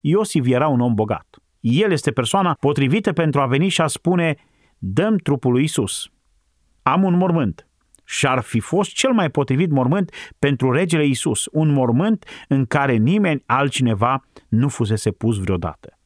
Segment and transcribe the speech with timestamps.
[0.00, 1.26] Iosif era un om bogat.
[1.60, 4.36] El este persoana potrivită pentru a veni și a spune,
[4.78, 6.08] dăm trupul lui Isus.
[6.82, 7.68] Am un mormânt.
[8.04, 12.96] Și ar fi fost cel mai potrivit mormânt pentru regele Isus, un mormânt în care
[12.96, 15.98] nimeni altcineva nu fusese pus vreodată.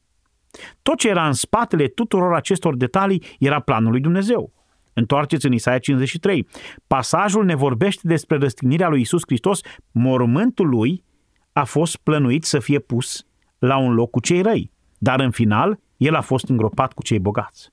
[0.81, 4.53] Tot ce era în spatele tuturor acestor detalii era planul lui Dumnezeu.
[4.93, 6.47] Întoarceți în Isaia 53.
[6.87, 9.61] Pasajul ne vorbește despre răstignirea lui Isus Hristos.
[9.91, 11.03] Mormântul lui
[11.51, 13.25] a fost plănuit să fie pus
[13.65, 17.19] la un loc cu cei răi, dar în final el a fost îngropat cu cei
[17.19, 17.71] bogați.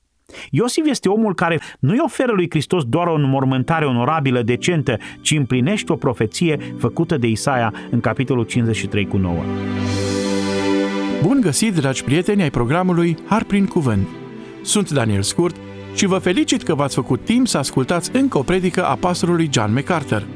[0.49, 5.91] Iosif este omul care nu-i oferă lui Hristos doar o înmormântare onorabilă, decentă, ci împlinește
[5.91, 9.35] o profeție făcută de Isaia în capitolul 53 cu 9.
[11.21, 14.07] Bun găsit, dragi prieteni ai programului Har prin Cuvânt!
[14.61, 15.55] Sunt Daniel Scurt
[15.93, 19.73] și vă felicit că v-ați făcut timp să ascultați încă o predică a pastorului John
[19.73, 20.27] MacArthur.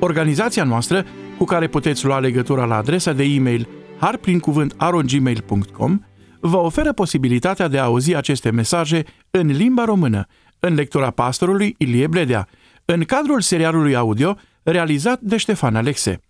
[0.00, 1.04] Organizația noastră,
[1.38, 3.68] cu care puteți lua legătura la adresa de e-mail
[3.98, 6.00] harprincuvânt.gmail.com,
[6.40, 10.26] vă oferă posibilitatea de a auzi aceste mesaje în limba română,
[10.60, 12.48] în lectura pastorului Ilie Bledea,
[12.84, 16.20] în cadrul serialului audio realizat de Ștefan Alexe.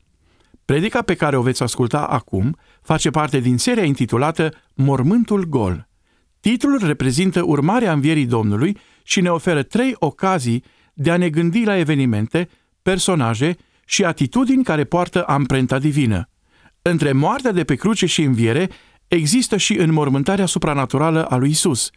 [0.65, 5.89] Predica pe care o veți asculta acum face parte din seria intitulată Mormântul Gol.
[6.41, 11.77] Titlul reprezintă urmarea învierii Domnului și ne oferă trei ocazii de a ne gândi la
[11.77, 12.49] evenimente,
[12.83, 16.29] personaje și atitudini care poartă amprenta divină.
[16.89, 18.69] Între moartea de pe cruce și înviere
[19.09, 21.91] există și înmormântarea supranaturală a lui Isus.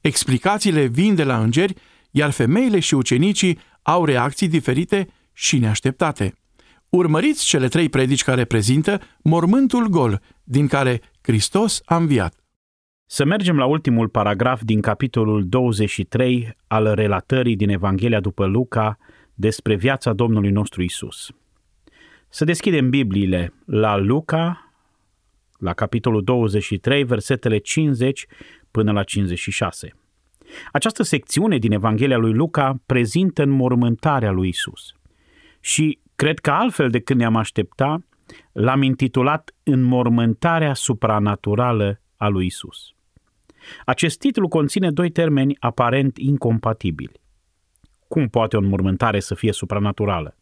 [0.00, 1.74] Explicațiile vin de la îngeri,
[2.10, 6.34] iar femeile și ucenicii au reacții diferite și neașteptate.
[6.88, 12.34] Urmăriți cele trei predici care prezintă mormântul gol, din care Hristos a înviat.
[13.06, 18.98] Să mergem la ultimul paragraf din capitolul 23 al relatării din Evanghelia după Luca
[19.34, 21.30] despre viața Domnului nostru Isus.
[22.36, 24.72] Să deschidem Bibliile la Luca,
[25.58, 28.26] la capitolul 23, versetele 50
[28.70, 29.94] până la 56.
[30.72, 34.92] Această secțiune din Evanghelia lui Luca prezintă înmormântarea lui Isus.
[35.60, 37.98] Și cred că altfel decât ne-am aștepta,
[38.52, 42.94] l-am intitulat Înmormântarea supranaturală a lui Isus.
[43.84, 47.20] Acest titlu conține doi termeni aparent incompatibili.
[48.08, 50.36] Cum poate o înmormântare să fie supranaturală?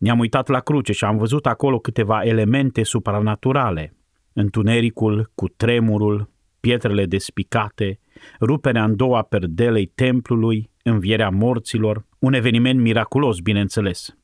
[0.00, 3.96] Ne-am uitat la cruce și am văzut acolo câteva elemente supranaturale.
[4.32, 6.30] Întunericul cu tremurul,
[6.60, 8.00] pietrele despicate,
[8.40, 14.16] ruperea în două a perdelei templului, învierea morților, un eveniment miraculos, bineînțeles.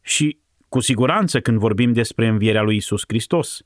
[0.00, 3.62] Și, cu siguranță, când vorbim despre învierea lui Isus Hristos,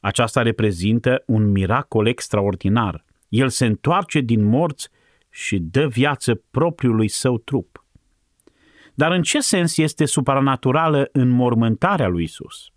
[0.00, 3.04] aceasta reprezintă un miracol extraordinar.
[3.28, 4.88] El se întoarce din morți
[5.30, 7.79] și dă viață propriului său trup.
[9.00, 12.70] Dar în ce sens este supranaturală înmormântarea lui Isus?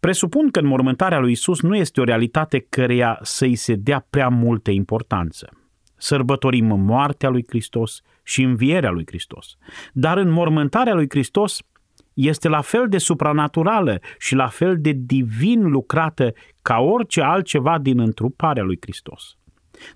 [0.00, 4.70] Presupun că înmormântarea lui Isus nu este o realitate căreia să-i se dea prea multă
[4.70, 5.48] importanță.
[5.96, 9.56] Sărbătorim moartea lui Hristos și învierea lui Hristos.
[9.92, 11.58] Dar înmormântarea lui Hristos
[12.14, 16.32] este la fel de supranaturală și la fel de divin lucrată
[16.62, 19.36] ca orice altceva din întruparea lui Hristos.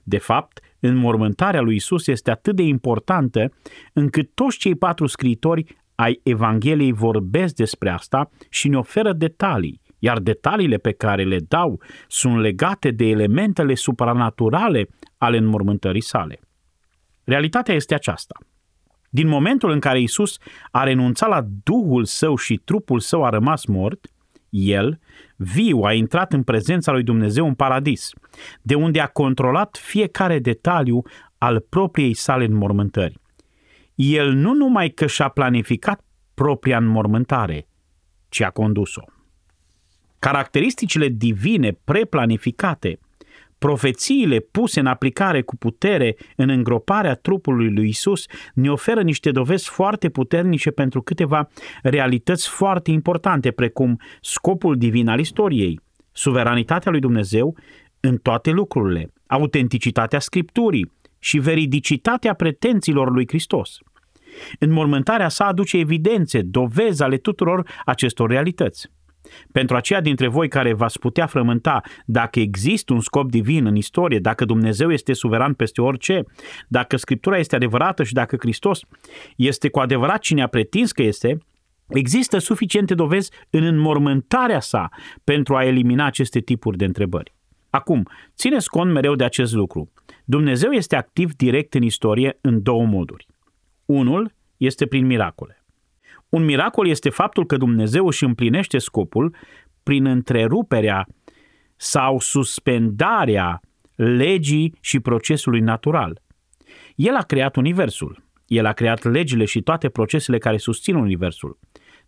[0.02, 3.52] De fapt, înmormântarea lui Isus este atât de importantă
[3.92, 10.18] încât toți cei patru scriitori ai Evangheliei vorbesc despre asta și ne oferă detalii, iar
[10.18, 16.40] detaliile pe care le dau sunt legate de elementele supranaturale ale înmormântării sale.
[17.24, 18.34] Realitatea este aceasta–
[19.12, 20.36] din momentul în care Isus
[20.70, 24.06] a renunțat la Duhul său și trupul său a rămas mort,
[24.50, 25.00] el,
[25.36, 28.10] viu, a intrat în prezența lui Dumnezeu în paradis,
[28.62, 31.02] de unde a controlat fiecare detaliu
[31.38, 33.18] al propriei sale înmormântări.
[33.94, 37.66] El nu numai că și-a planificat propria înmormântare,
[38.28, 39.02] ci a condus-o.
[40.18, 42.98] Caracteristicile divine preplanificate–
[43.66, 49.68] Profețiile puse în aplicare cu putere în îngroparea trupului lui Isus ne oferă niște dovezi
[49.68, 51.48] foarte puternice pentru câteva
[51.82, 55.80] realități foarte importante, precum scopul divin al istoriei,
[56.12, 57.56] suveranitatea lui Dumnezeu
[58.00, 63.78] în toate lucrurile, autenticitatea Scripturii și veridicitatea pretențiilor lui Hristos.
[64.58, 68.90] Înmormântarea sa aduce evidențe, dovezi ale tuturor acestor realități.
[69.52, 74.18] Pentru aceia dintre voi care v-ați putea frământa dacă există un scop divin în istorie,
[74.18, 76.22] dacă Dumnezeu este suveran peste orice,
[76.68, 78.80] dacă Scriptura este adevărată și dacă Hristos
[79.36, 81.38] este cu adevărat cine a pretins că este,
[81.88, 84.88] există suficiente dovezi în înmormântarea sa
[85.24, 87.34] pentru a elimina aceste tipuri de întrebări.
[87.70, 89.92] Acum, țineți cont mereu de acest lucru.
[90.24, 93.26] Dumnezeu este activ direct în istorie în două moduri.
[93.84, 95.59] Unul este prin miracole.
[96.30, 99.34] Un miracol este faptul că Dumnezeu își împlinește scopul
[99.82, 101.06] prin întreruperea
[101.76, 103.60] sau suspendarea
[103.94, 106.22] legii și procesului natural.
[106.94, 108.22] El a creat Universul.
[108.46, 111.58] El a creat legile și toate procesele care susțin Universul.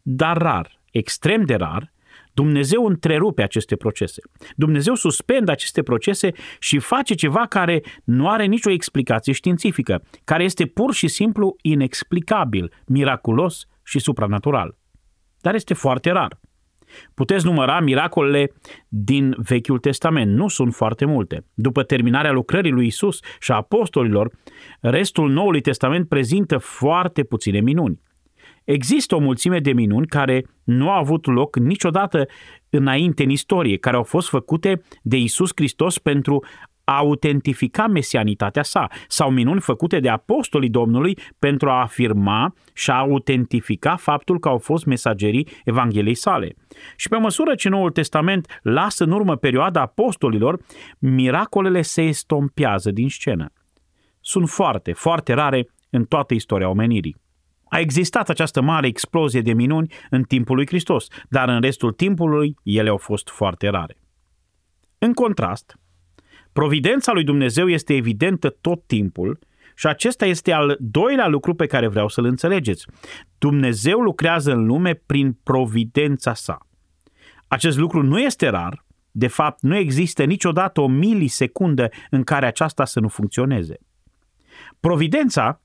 [0.03, 1.93] Dar rar, extrem de rar,
[2.35, 4.23] Dumnezeu întrerupe aceste procese.
[4.57, 10.67] Dumnezeu suspendă aceste procese și face ceva care nu are nicio explicație științifică, care este
[10.67, 14.77] pur și simplu inexplicabil, miraculos și supranatural.
[15.41, 16.41] Dar este foarte rar.
[17.15, 18.53] Puteți număra miracolele
[18.89, 21.47] din Vechiul Testament, nu sunt foarte multe.
[21.55, 24.31] După terminarea lucrării lui Isus și a apostolilor,
[24.81, 28.01] restul Noului Testament prezintă foarte puține minuni.
[28.65, 32.27] Există o mulțime de minuni care nu au avut loc niciodată
[32.71, 36.45] înainte în istorie, care au fost făcute de Isus Hristos pentru
[36.85, 42.95] a autentifica mesianitatea sa, sau minuni făcute de apostolii Domnului pentru a afirma și a
[42.95, 46.55] autentifica faptul că au fost mesagerii Evangheliei sale.
[46.97, 50.61] Și pe măsură ce Noul Testament lasă în urmă perioada apostolilor,
[50.99, 53.53] miracolele se estompează din scenă.
[54.21, 57.17] Sunt foarte, foarte rare în toată istoria omenirii.
[57.65, 62.55] A existat această mare explozie de minuni în timpul lui Hristos, dar în restul timpului
[62.63, 63.97] ele au fost foarte rare.
[64.99, 65.77] În contrast,
[66.53, 69.39] providența lui Dumnezeu este evidentă tot timpul
[69.75, 72.87] și acesta este al doilea lucru pe care vreau să-l înțelegeți.
[73.39, 76.59] Dumnezeu lucrează în lume prin providența sa.
[77.49, 82.85] Acest lucru nu este rar, de fapt nu există niciodată o milisecundă în care aceasta
[82.85, 83.79] să nu funcționeze.
[84.81, 85.62] Providența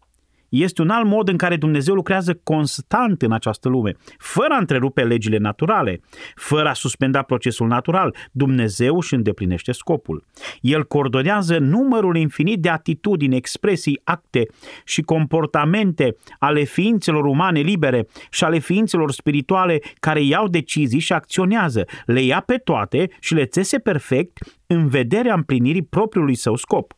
[0.49, 5.03] este un alt mod în care Dumnezeu lucrează constant în această lume, fără a întrerupe
[5.03, 6.01] legile naturale,
[6.35, 8.15] fără a suspenda procesul natural.
[8.31, 10.23] Dumnezeu își îndeplinește scopul.
[10.61, 14.47] El coordonează numărul infinit de atitudini, expresii, acte
[14.85, 21.85] și comportamente ale ființelor umane libere și ale ființelor spirituale care iau decizii și acționează,
[22.05, 26.93] le ia pe toate și le țese perfect în vederea împlinirii propriului său scop.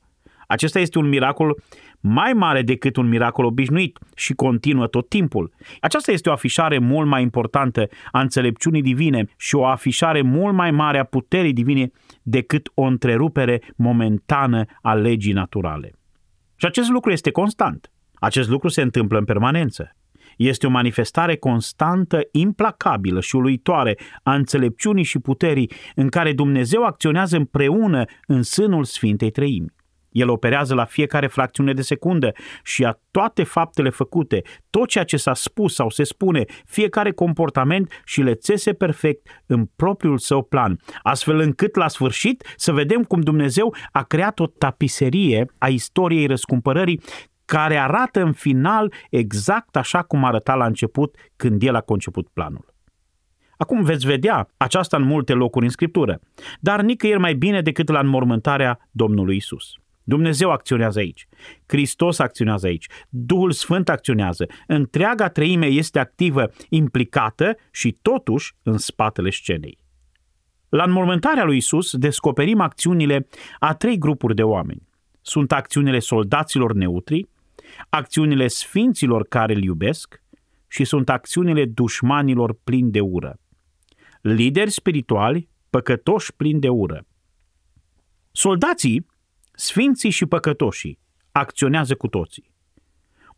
[0.47, 1.63] Acesta este un miracol
[2.01, 5.53] mai mare decât un miracol obișnuit și continuă tot timpul.
[5.79, 10.71] Aceasta este o afișare mult mai importantă a înțelepciunii divine și o afișare mult mai
[10.71, 11.91] mare a puterii divine
[12.23, 15.91] decât o întrerupere momentană a legii naturale.
[16.55, 17.91] Și acest lucru este constant.
[18.13, 19.93] Acest lucru se întâmplă în permanență.
[20.37, 27.37] Este o manifestare constantă, implacabilă și uluitoare a înțelepciunii și puterii în care Dumnezeu acționează
[27.37, 29.71] împreună în sânul Sfintei Treimi.
[30.11, 32.31] El operează la fiecare fracțiune de secundă
[32.63, 38.01] și a toate faptele făcute, tot ceea ce s-a spus sau se spune, fiecare comportament
[38.05, 43.21] și le țese perfect în propriul său plan, astfel încât la sfârșit să vedem cum
[43.21, 47.01] Dumnezeu a creat o tapiserie a istoriei răscumpărării
[47.45, 52.73] care arată în final exact așa cum arăta la început când el a conceput planul.
[53.57, 56.19] Acum veți vedea aceasta în multe locuri în Scriptură,
[56.59, 59.73] dar nicăieri mai bine decât la înmormântarea Domnului Isus.
[60.09, 61.27] Dumnezeu acționează aici.
[61.65, 62.85] Hristos acționează aici.
[63.09, 64.45] Duhul Sfânt acționează.
[64.67, 69.77] Întreaga treime este activă, implicată și totuși în spatele scenei.
[70.69, 73.27] La înmormântarea lui Isus descoperim acțiunile
[73.59, 74.87] a trei grupuri de oameni.
[75.21, 77.27] Sunt acțiunile soldaților neutri,
[77.89, 80.21] acțiunile sfinților care îl iubesc
[80.67, 83.39] și sunt acțiunile dușmanilor plini de ură.
[84.21, 87.03] Lideri spirituali, păcătoși plini de ură.
[88.31, 89.05] Soldații
[89.59, 90.99] Sfinții și păcătoșii
[91.31, 92.51] acționează cu toții.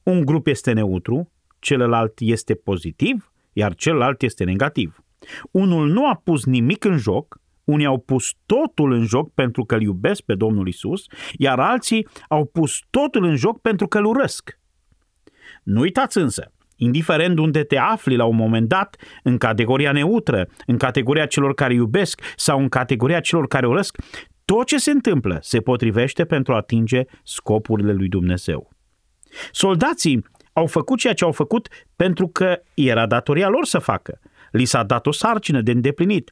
[0.03, 5.03] Un grup este neutru, celălalt este pozitiv, iar celălalt este negativ.
[5.51, 9.75] Unul nu a pus nimic în joc, unii au pus totul în joc pentru că
[9.75, 11.05] îl iubesc pe Domnul Isus,
[11.37, 14.59] iar alții au pus totul în joc pentru că îl urăsc.
[15.63, 20.77] Nu uitați însă, indiferent unde te afli la un moment dat, în categoria neutră, în
[20.77, 23.97] categoria celor care iubesc sau în categoria celor care urăsc,
[24.45, 28.69] tot ce se întâmplă se potrivește pentru a atinge scopurile lui Dumnezeu.
[29.51, 34.19] Soldații au făcut ceea ce au făcut pentru că era datoria lor să facă.
[34.51, 36.31] Li s-a dat o sarcină de îndeplinit.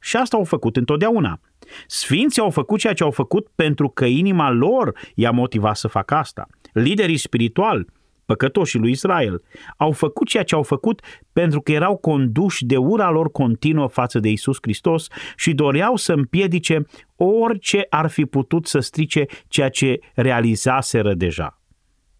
[0.00, 1.40] Și asta au făcut întotdeauna.
[1.86, 6.14] Sfinții au făcut ceea ce au făcut pentru că inima lor i-a motivat să facă
[6.14, 6.46] asta.
[6.72, 7.86] Liderii spirituali
[8.30, 9.42] păcătoșii lui Israel,
[9.76, 14.18] au făcut ceea ce au făcut pentru că erau conduși de ura lor continuă față
[14.18, 15.06] de Isus Hristos
[15.36, 21.58] și doreau să împiedice orice ar fi putut să strice ceea ce realizaseră deja.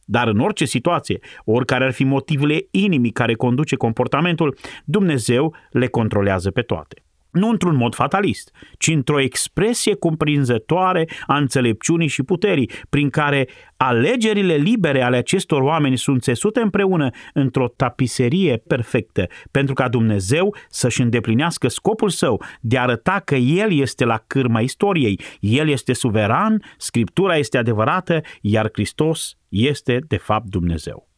[0.04, 6.50] Dar în orice situație, oricare ar fi motivele inimii care conduce comportamentul, Dumnezeu le controlează
[6.50, 7.02] pe toate.
[7.30, 14.54] Nu într-un mod fatalist, ci într-o expresie cuprinzătoare a înțelepciunii și puterii, prin care alegerile
[14.54, 21.68] libere ale acestor oameni sunt țesute împreună într-o tapiserie perfectă, pentru ca Dumnezeu să-și îndeplinească
[21.68, 27.36] scopul său de a arăta că El este la cârma istoriei, El este suveran, Scriptura
[27.36, 31.09] este adevărată, iar Hristos este de fapt Dumnezeu.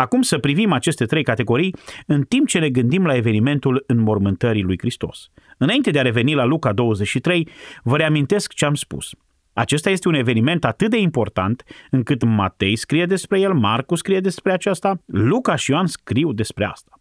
[0.00, 1.74] Acum să privim aceste trei categorii
[2.06, 5.28] în timp ce ne gândim la evenimentul înmormântării lui Hristos.
[5.58, 7.48] Înainte de a reveni la Luca 23,
[7.82, 9.10] vă reamintesc ce am spus.
[9.52, 14.52] Acesta este un eveniment atât de important încât Matei scrie despre el, Marcu scrie despre
[14.52, 17.00] aceasta, Luca și Ioan scriu despre asta.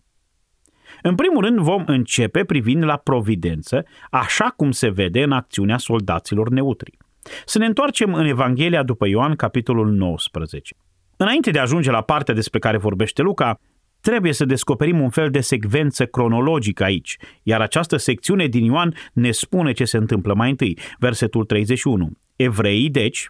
[1.02, 6.50] În primul rând vom începe privind la providență, așa cum se vede în acțiunea soldaților
[6.50, 6.98] neutri.
[7.46, 10.76] Să ne întoarcem în Evanghelia după Ioan, capitolul 19.
[11.22, 13.60] Înainte de a ajunge la partea despre care vorbește Luca,
[14.02, 19.32] trebuie să descoperim un fel de secvență cronologică aici, iar această secțiune din Ioan ne
[19.32, 20.78] spune ce se întâmplă mai întâi.
[21.00, 22.12] Versetul 31.
[22.36, 23.28] Evreii, deci,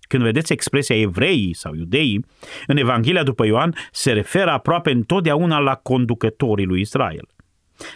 [0.00, 2.24] când vedeți expresia evreii sau iudeii,
[2.66, 7.28] în Evanghelia după Ioan se referă aproape întotdeauna la conducătorii lui Israel.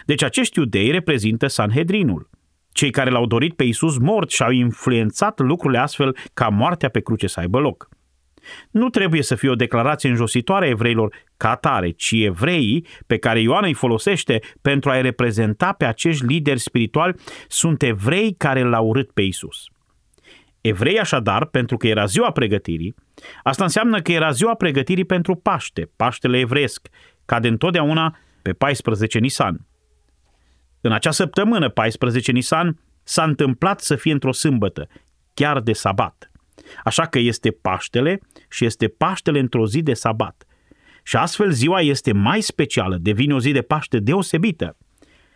[0.05, 2.29] Deci acești iudei reprezintă Sanhedrinul,
[2.71, 6.99] cei care l-au dorit pe Iisus mort și au influențat lucrurile astfel ca moartea pe
[6.99, 7.89] cruce să aibă loc
[8.71, 13.39] nu trebuie să fie o declarație înjositoare a evreilor ca atare, ci evreii pe care
[13.39, 17.15] Ioan îi folosește pentru a-i reprezenta pe acești lideri spirituali
[17.47, 19.65] sunt evrei care l-au urât pe Isus.
[20.61, 22.95] Evrei așadar, pentru că era ziua pregătirii,
[23.43, 26.87] asta înseamnă că era ziua pregătirii pentru Paște, Paștele evresc,
[27.25, 29.67] ca de întotdeauna pe 14 Nisan.
[30.81, 34.87] În acea săptămână, 14 Nisan, s-a întâmplat să fie într-o sâmbătă,
[35.33, 36.31] chiar de sabat.
[36.83, 38.19] Așa că este Paștele
[38.49, 40.45] și este Paștele într-o zi de sabat.
[41.03, 44.77] Și astfel ziua este mai specială, devine o zi de Paște deosebită.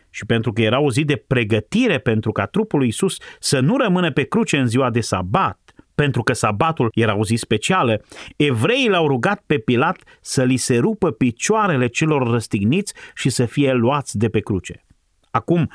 [0.10, 3.78] Și pentru că era o zi de pregătire pentru ca trupul lui Isus să nu
[3.78, 5.60] rămână pe cruce în ziua de sabat,
[5.96, 8.02] pentru că sabatul era o zi specială,
[8.36, 13.74] evreii l-au rugat pe Pilat să li se rupă picioarele celor răstigniți și să fie
[13.74, 14.86] luați de pe cruce.
[15.32, 15.72] Acum,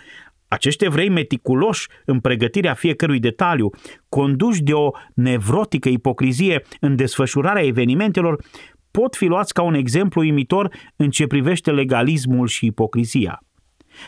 [0.55, 3.71] acești evrei meticuloși în pregătirea fiecărui detaliu,
[4.09, 8.45] conduși de o nevrotică ipocrizie în desfășurarea evenimentelor,
[8.91, 13.43] pot fi luați ca un exemplu imitor în ce privește legalismul și ipocrizia.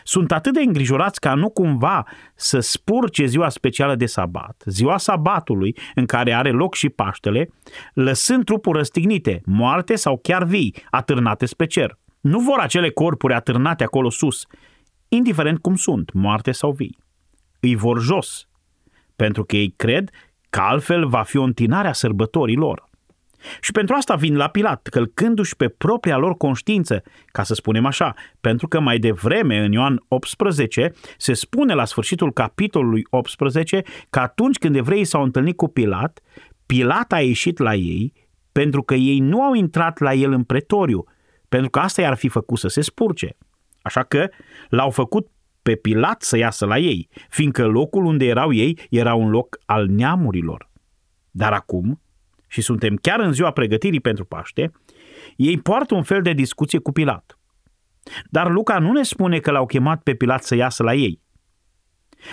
[0.03, 5.77] Sunt atât de îngrijorați ca nu cumva să spurce ziua specială de sabat, ziua sabatului
[5.95, 7.49] în care are loc și Paștele,
[7.93, 11.97] lăsând trupuri răstignite, moarte sau chiar vii, atârnate spre cer.
[12.21, 14.45] Nu vor acele corpuri atârnate acolo sus,
[15.07, 16.97] indiferent cum sunt, moarte sau vii.
[17.59, 18.47] Îi vor jos,
[19.15, 20.09] pentru că ei cred
[20.49, 22.85] că altfel va fi o întinare a sărbătorii lor.
[23.61, 28.13] Și pentru asta vin la Pilat, călcându-și pe propria lor conștiință, ca să spunem așa,
[28.41, 34.57] pentru că mai devreme, în Ioan 18, se spune la sfârșitul capitolului 18 că atunci
[34.57, 36.19] când evreii s-au întâlnit cu Pilat,
[36.65, 38.13] Pilat a ieșit la ei
[38.51, 41.03] pentru că ei nu au intrat la el în pretoriu,
[41.49, 43.37] pentru că asta i-ar fi făcut să se spurce.
[43.87, 44.29] Așa că
[44.69, 45.27] l-au făcut
[45.61, 49.87] pe Pilat să iasă la ei, fiindcă locul unde erau ei era un loc al
[49.87, 50.69] neamurilor.
[51.31, 52.01] Dar acum,
[52.47, 54.71] și suntem chiar în ziua pregătirii pentru Paște,
[55.35, 57.39] ei poartă un fel de discuție cu Pilat.
[58.29, 61.21] Dar Luca nu ne spune că l-au chemat pe Pilat să iasă la ei.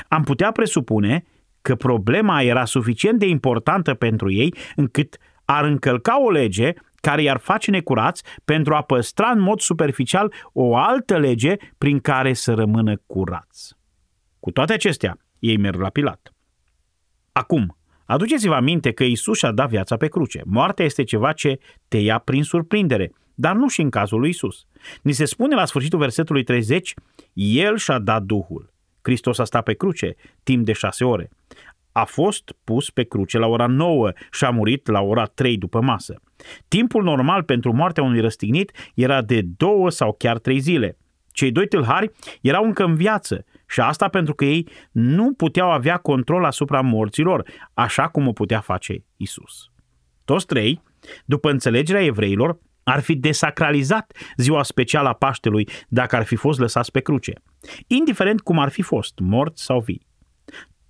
[0.08, 1.24] Am putea presupune
[1.62, 6.72] că problema era suficient de importantă pentru ei încât ar încălca o lege
[7.04, 12.32] care i-ar face necurați pentru a păstra în mod superficial o altă lege prin care
[12.32, 13.74] să rămână curați.
[14.40, 16.32] Cu toate acestea, ei merg la Pilat.
[17.32, 20.42] Acum, aduceți-vă aminte că Isus și-a dat viața pe cruce.
[20.44, 21.58] Moartea este ceva ce
[21.88, 24.66] te ia prin surprindere, dar nu și în cazul lui Isus.
[25.02, 26.94] Ni se spune la sfârșitul versetului 30,
[27.32, 28.72] El și-a dat Duhul.
[29.02, 31.30] Hristos a stat pe cruce timp de șase ore
[31.96, 35.80] a fost pus pe cruce la ora 9 și a murit la ora 3 după
[35.80, 36.22] masă.
[36.68, 40.98] Timpul normal pentru moartea unui răstignit era de două sau chiar trei zile.
[41.32, 42.10] Cei doi tâlhari
[42.40, 47.48] erau încă în viață și asta pentru că ei nu puteau avea control asupra morților,
[47.74, 49.70] așa cum o putea face Isus.
[50.24, 50.82] Toți trei,
[51.24, 56.90] după înțelegerea evreilor, ar fi desacralizat ziua specială a Paștelui dacă ar fi fost lăsați
[56.90, 57.32] pe cruce,
[57.86, 60.06] indiferent cum ar fi fost, morți sau vii.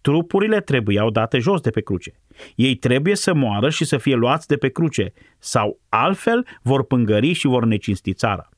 [0.04, 2.12] Trupurile trebuiau date jos de pe cruce.
[2.54, 7.32] Ei trebuie să moară și să fie luați de pe cruce, sau altfel vor pângări
[7.32, 8.48] și vor necinsti țara.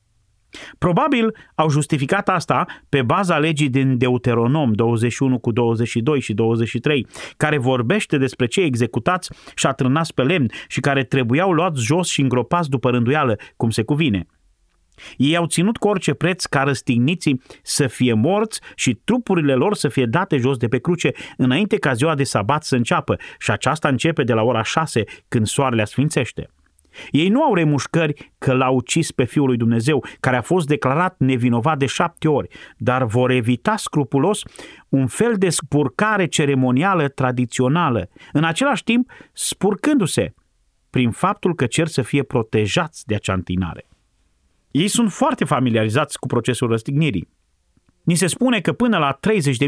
[0.79, 7.59] Probabil au justificat asta pe baza legii din Deuteronom 21 cu 22 și 23, care
[7.59, 12.71] vorbește despre cei executați și atrânați pe lemn și care trebuiau luați jos și îngropați
[12.71, 14.27] după rânduială, cum se cuvine.
[15.17, 19.89] Ei au ținut cu orice preț ca răstigniții să fie morți și trupurile lor să
[19.89, 23.89] fie date jos de pe cruce înainte ca ziua de sabat să înceapă și aceasta
[23.89, 26.51] începe de la ora 6 când soarele sfințește.
[27.11, 31.15] Ei nu au remușcări că l-au ucis pe Fiul lui Dumnezeu, care a fost declarat
[31.19, 34.43] nevinovat de șapte ori, dar vor evita scrupulos
[34.89, 40.35] un fel de spurcare ceremonială tradițională, în același timp spurcându-se
[40.91, 43.87] prin faptul că cer să fie protejați de acea întinare.
[44.77, 47.29] Ei sunt foarte familiarizați cu procesul răstignirii.
[48.03, 49.19] Ni se spune că până la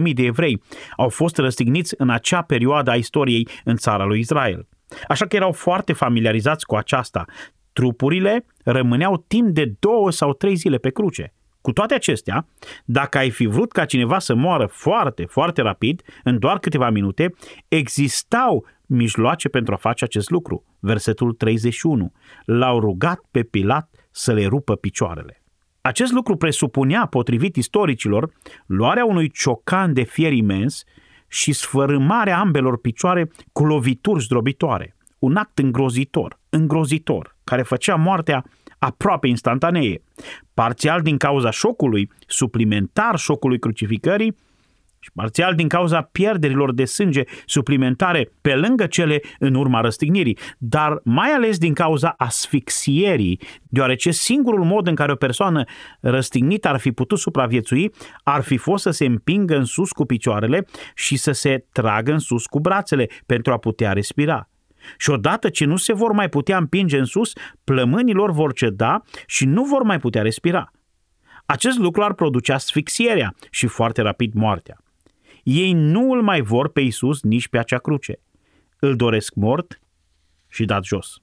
[0.07, 0.63] 30.000 de evrei
[0.97, 4.69] au fost răstigniți în acea perioadă a istoriei în țara lui Israel.
[5.09, 7.25] Așa că erau foarte familiarizați cu aceasta.
[7.73, 11.35] Trupurile rămâneau timp de două sau trei zile pe cruce.
[11.61, 12.47] Cu toate acestea,
[12.85, 17.35] dacă ai fi vrut ca cineva să moară foarte, foarte rapid, în doar câteva minute,
[17.69, 20.65] existau mijloace pentru a face acest lucru.
[20.79, 22.13] Versetul 31.
[22.45, 25.43] L-au rugat pe Pilat să le rupă picioarele.
[25.81, 28.31] Acest lucru presupunea, potrivit istoricilor,
[28.67, 30.85] luarea unui ciocan de fier imens
[31.29, 34.97] și sfărâmarea ambelor picioare cu lovituri zdrobitoare.
[35.19, 38.45] Un act îngrozitor, îngrozitor, care făcea moartea
[38.79, 40.03] aproape instantanee.
[40.55, 44.37] Parțial din cauza șocului, suplimentar șocului crucificării,
[45.09, 51.01] și parțial din cauza pierderilor de sânge suplimentare pe lângă cele în urma răstignirii, dar
[51.05, 55.65] mai ales din cauza asfixierii, deoarece singurul mod în care o persoană
[56.01, 60.67] răstignită ar fi putut supraviețui ar fi fost să se împingă în sus cu picioarele
[60.95, 64.49] și să se tragă în sus cu brațele pentru a putea respira.
[64.99, 67.33] Și odată ce nu se vor mai putea împinge în sus,
[67.65, 70.73] plămânilor vor ceda și nu vor mai putea respira.
[71.47, 74.79] Acest lucru ar produce asfixierea și foarte rapid moartea.
[75.51, 78.21] Ei nu îl mai vor pe Isus nici pe acea cruce.
[78.79, 79.81] Îl doresc mort
[80.49, 81.23] și dat jos.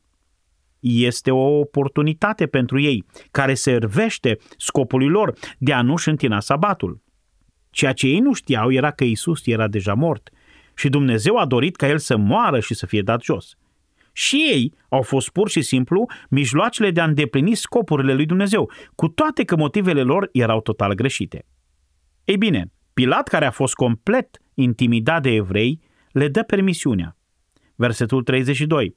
[0.80, 7.02] Este o oportunitate pentru ei, care servește scopului lor de a nu-și întina sabatul.
[7.70, 10.30] Ceea ce ei nu știau era că Isus era deja mort
[10.76, 13.56] și Dumnezeu a dorit ca el să moară și să fie dat jos.
[14.12, 19.08] Și ei au fost pur și simplu mijloacele de a îndeplini scopurile lui Dumnezeu, cu
[19.08, 21.46] toate că motivele lor erau total greșite.
[22.24, 25.80] Ei bine, Pilat, care a fost complet intimidat de evrei,
[26.12, 27.18] le dă permisiunea.
[27.76, 28.96] Versetul 32.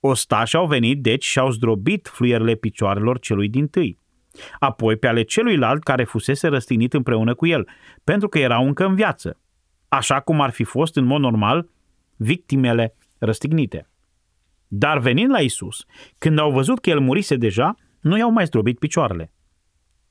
[0.00, 3.98] Ostași au venit, deci, și au zdrobit fluierele picioarelor celui din tâi.
[4.58, 7.68] Apoi pe ale celuilalt care fusese răstignit împreună cu el,
[8.04, 9.40] pentru că erau încă în viață,
[9.88, 11.68] așa cum ar fi fost în mod normal
[12.16, 13.90] victimele răstignite.
[14.68, 15.84] Dar venind la Isus,
[16.18, 19.32] când au văzut că el murise deja, nu i-au mai zdrobit picioarele.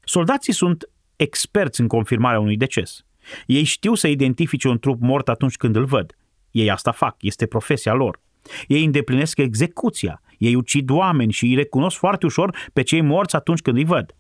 [0.04, 3.06] Soldații sunt experți în confirmarea unui deces.
[3.46, 6.18] Ei știu să identifice un trup mort atunci când îl văd.
[6.52, 8.22] Ei asta fac, este profesia lor.
[8.68, 13.62] Ei îndeplinesc execuția, ei ucid oameni și îi recunosc foarte ușor pe cei morți atunci
[13.62, 14.16] când îi văd.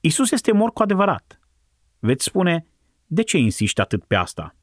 [0.00, 1.40] Isus este mort cu adevărat.
[1.98, 2.66] Veți spune,
[3.06, 4.54] de ce insiști atât pe asta?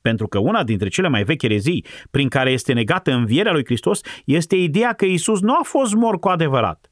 [0.00, 4.00] Pentru că una dintre cele mai vechi erezii prin care este negată învierea lui Hristos
[4.24, 6.90] este ideea că Isus nu a fost mort cu adevărat,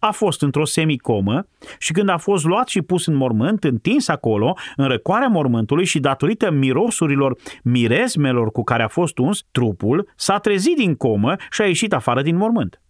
[0.00, 1.46] a fost într-o semicomă
[1.78, 6.00] și când a fost luat și pus în mormânt, întins acolo, în răcoarea mormântului și
[6.00, 11.66] datorită mirosurilor, mirezmelor cu care a fost uns, trupul s-a trezit din comă și a
[11.66, 12.80] ieșit afară din mormânt.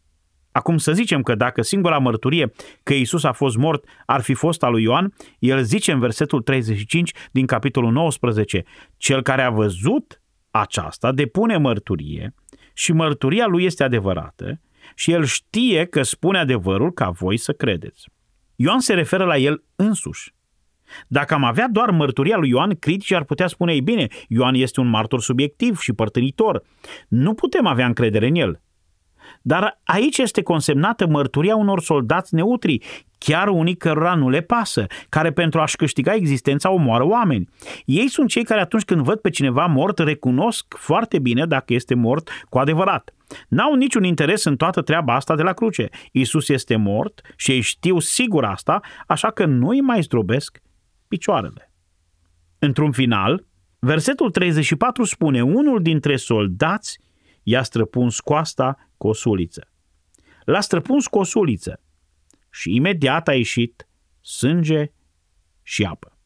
[0.53, 4.63] Acum să zicem că dacă singura mărturie că Isus a fost mort ar fi fost
[4.63, 8.65] a lui Ioan, el zice în versetul 35 din capitolul 19,
[8.97, 12.35] cel care a văzut aceasta depune mărturie
[12.73, 14.61] și mărturia lui este adevărată
[14.95, 18.09] și el știe că spune adevărul ca voi să credeți.
[18.57, 20.35] Ioan se referă la el însuși.
[21.07, 24.81] Dacă am avea doar mărturia lui Ioan, critici ar putea spune, ei bine, Ioan este
[24.81, 26.63] un martor subiectiv și părtănitor.
[27.09, 28.61] Nu putem avea încredere în el.
[29.43, 32.79] Dar aici este consemnată mărturia unor soldați neutri,
[33.19, 37.49] chiar unii cărora nu le pasă, care pentru a-și câștiga existența omoară oameni.
[37.85, 41.95] Ei sunt cei care atunci când văd pe cineva mort recunosc foarte bine dacă este
[41.95, 43.15] mort cu adevărat.
[43.49, 45.89] N-au niciun interes în toată treaba asta de la cruce.
[46.13, 50.63] Isus este mort și ei știu sigur asta, așa că nu îi mai zdrobesc
[51.09, 51.73] picioarele.
[52.59, 53.45] Într-un final,
[53.79, 56.99] versetul 34 spune, unul dintre soldați
[57.43, 59.69] i-a străpuns coasta cu o suliță.
[60.45, 61.81] L-a străpuns cu o suliță
[62.51, 63.89] și imediat a ieșit
[64.21, 64.93] sânge
[65.63, 66.19] și apă.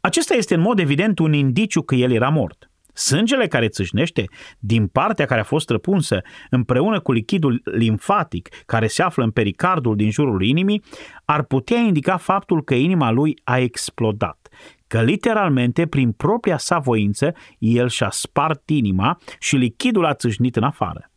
[0.00, 2.68] Acesta este în mod evident un indiciu că el era mort.
[2.94, 4.24] Sângele care țâșnește
[4.58, 9.96] din partea care a fost străpunsă împreună cu lichidul limfatic care se află în pericardul
[9.96, 10.82] din jurul inimii
[11.24, 14.43] ar putea indica faptul că inima lui a explodat,
[14.94, 20.62] că literalmente prin propria sa voință el și-a spart inima și lichidul a țâșnit în
[20.62, 21.10] afară.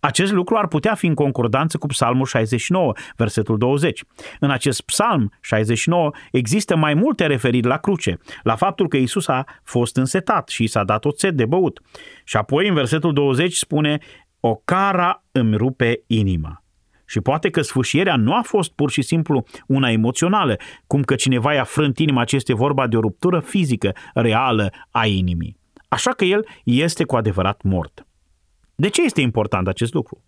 [0.00, 4.02] Acest lucru ar putea fi în concordanță cu Psalmul 69, versetul 20.
[4.40, 9.44] În acest Psalm 69 există mai multe referiri la cruce, la faptul că Isus a
[9.64, 11.80] fost însetat și i s-a dat oțet de băut.
[12.24, 13.98] Și apoi în versetul 20 spune,
[14.40, 16.59] o cara îmi rupe inima.
[17.10, 21.54] Și poate că sfâșierea nu a fost pur și simplu una emoțională, cum că cineva
[21.54, 25.56] i-a frânt inima, ce este vorba de o ruptură fizică reală a inimii.
[25.88, 28.06] Așa că el este cu adevărat mort.
[28.74, 30.24] De ce este important acest lucru?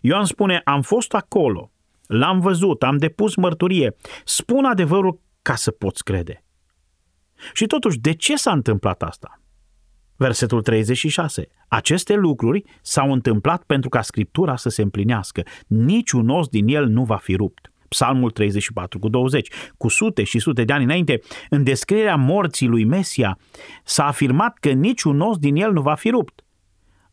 [0.00, 1.70] Ioan spune, am fost acolo,
[2.06, 6.44] l-am văzut, am depus mărturie, spun adevărul ca să poți crede.
[7.52, 9.41] Și totuși, de ce s-a întâmplat asta?
[10.16, 11.46] Versetul 36.
[11.68, 15.42] Aceste lucruri s-au întâmplat pentru ca Scriptura să se împlinească.
[15.66, 17.72] Niciun os din el nu va fi rupt.
[17.88, 19.50] Psalmul 34 cu 20.
[19.76, 21.20] Cu sute și sute de ani înainte,
[21.50, 23.38] în descrierea morții lui Mesia,
[23.84, 26.44] s-a afirmat că niciun os din el nu va fi rupt.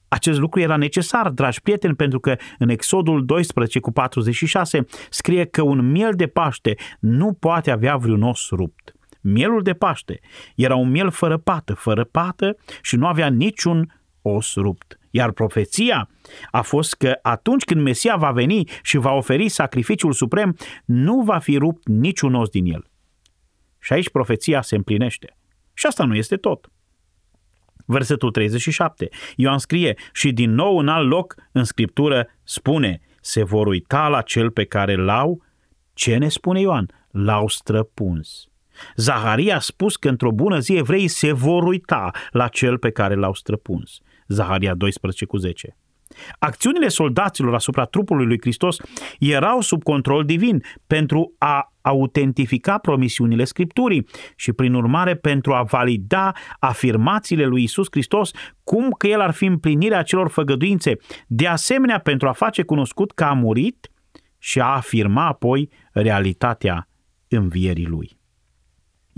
[0.07, 5.61] Acest lucru era necesar, dragi prieteni, pentru că în Exodul 12 cu 46 scrie că
[5.61, 8.93] un miel de Paște nu poate avea vreun os rupt.
[9.21, 10.19] Mielul de Paște
[10.55, 14.99] era un miel fără pată, fără pată și nu avea niciun os rupt.
[15.11, 16.09] Iar profeția
[16.51, 21.37] a fost că atunci când Mesia va veni și va oferi sacrificiul suprem, nu va
[21.37, 22.85] fi rupt niciun os din el.
[23.79, 25.37] Și aici profeția se împlinește.
[25.73, 26.69] Și asta nu este tot.
[27.85, 29.09] Versetul 37.
[29.35, 34.21] Ioan scrie și din nou în alt loc în scriptură spune se vor uita la
[34.21, 35.43] cel pe care l-au,
[35.93, 36.89] ce ne spune Ioan?
[37.11, 38.48] L-au străpuns.
[38.95, 43.15] Zaharia a spus că într-o bună zi evreii se vor uita la cel pe care
[43.15, 43.97] l-au străpuns.
[44.27, 45.77] Zaharia 12 cu 10.
[46.39, 48.77] Acțiunile soldaților asupra trupului lui Hristos
[49.19, 56.31] erau sub control divin pentru a autentifica promisiunile Scripturii și, prin urmare, pentru a valida
[56.59, 58.31] afirmațiile lui Isus Hristos
[58.63, 63.23] cum că El ar fi împlinirea acelor făgăduințe, de asemenea pentru a face cunoscut că
[63.23, 63.91] a murit
[64.37, 66.87] și a afirma apoi realitatea
[67.27, 68.18] învierii Lui.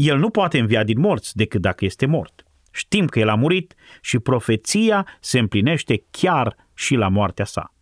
[0.02, 2.44] El nu poate învia din morți decât dacă este mort.
[2.72, 7.74] Știm că el a murit și profeția se împlinește chiar și la moartea sa.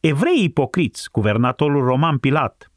[0.00, 2.72] Evreii ipocriți, guvernatorul roman Pilat,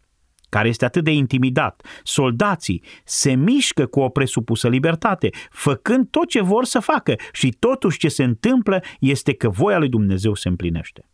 [0.50, 6.42] care este atât de intimidat, soldații se mișcă cu o presupusă libertate, făcând tot ce
[6.42, 11.10] vor să facă și totuși ce se întâmplă este că voia lui Dumnezeu se împlinește.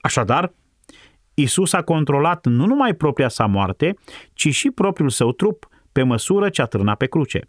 [0.00, 0.54] Așadar,
[1.34, 3.94] Isus a controlat nu numai propria sa moarte,
[4.32, 7.48] ci și propriul său trup pe măsură ce atârna pe cruce.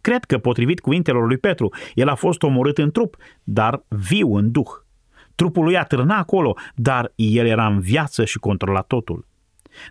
[0.00, 4.50] Cred că, potrivit cuvintelor lui Petru, el a fost omorât în trup, dar viu în
[4.50, 4.70] duh.
[5.34, 9.26] Trupul lui atârna acolo, dar el era în viață și controla totul.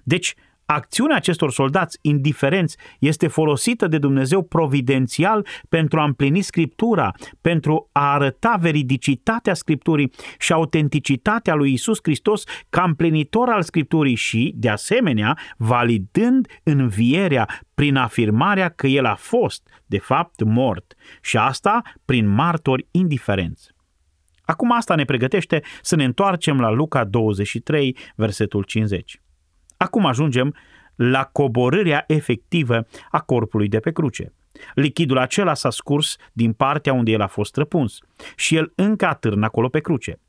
[0.04, 0.36] Deci,
[0.74, 8.14] Acțiunea acestor soldați indiferenți este folosită de Dumnezeu providențial pentru a împlini Scriptura, pentru a
[8.14, 15.38] arăta veridicitatea Scripturii și autenticitatea lui Isus Hristos ca împlinitor al Scripturii și, de asemenea,
[15.58, 22.88] validând învierea prin afirmarea că El a fost, de fapt, mort și asta prin martori
[22.92, 23.70] indiferenți.
[24.42, 29.22] Acum asta ne pregătește să ne întoarcem la Luca 23, versetul 50.
[29.82, 30.56] Acum ajungem
[30.96, 34.34] la coborârea efectivă a corpului de pe cruce.
[34.76, 38.00] Lichidul acela s-a scurs din partea unde el a fost răpuns
[38.36, 40.20] și el încă atârnă acolo pe cruce.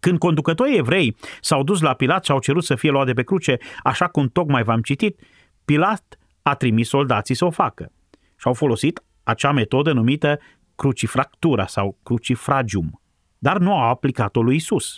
[0.00, 3.22] Când conducătorii evrei s-au dus la Pilat și au cerut să fie luat de pe
[3.22, 5.20] cruce, așa cum tocmai v-am citit,
[5.64, 7.92] Pilat a trimis soldații să o facă
[8.36, 10.38] și au folosit acea metodă numită
[10.74, 13.00] crucifractura sau crucifragium,
[13.38, 14.96] dar nu au aplicat-o lui Isus.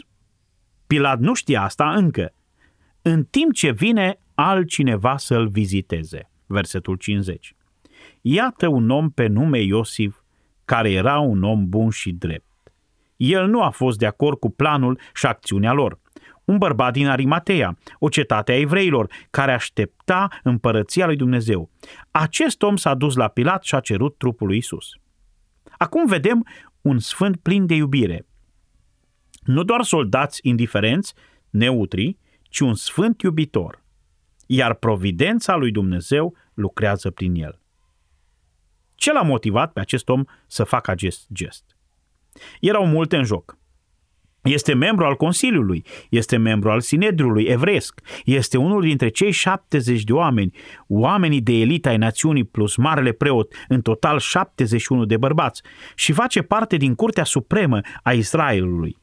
[0.87, 2.33] Pilat nu știa asta încă
[3.03, 6.31] în timp ce vine altcineva să-l viziteze.
[6.47, 7.55] Versetul 50.
[8.21, 10.17] Iată un om pe nume Iosif,
[10.65, 12.73] care era un om bun și drept.
[13.17, 16.01] El nu a fost de acord cu planul și acțiunea lor.
[16.45, 21.71] Un bărbat din Arimatea, o cetate a evreilor, care aștepta împărăția lui Dumnezeu.
[22.11, 24.89] Acest om s-a dus la Pilat și a cerut trupul lui Isus.
[25.79, 26.47] Acum vedem
[26.81, 28.27] un sfânt plin de iubire.
[29.41, 31.15] Nu doar soldați indiferenți,
[31.51, 32.19] neutri,
[32.51, 33.83] ci un sfânt iubitor,
[34.47, 37.61] iar providența lui Dumnezeu lucrează prin el.
[38.95, 41.77] Ce l-a motivat pe acest om să facă acest gest?
[42.61, 43.59] Erau multe în joc.
[44.43, 50.13] Este membru al Consiliului, este membru al Sinedriului evresc, este unul dintre cei 70 de
[50.13, 50.57] oameni,
[50.89, 55.63] oamenii de elită ai națiunii plus marele preot, în total 71 de bărbați,
[55.95, 58.97] și face parte din Curtea Supremă a Israelului.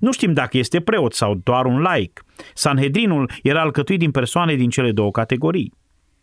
[0.00, 2.24] Nu știm dacă este preot sau doar un laic.
[2.54, 5.72] Sanhedrinul era alcătuit din persoane din cele două categorii.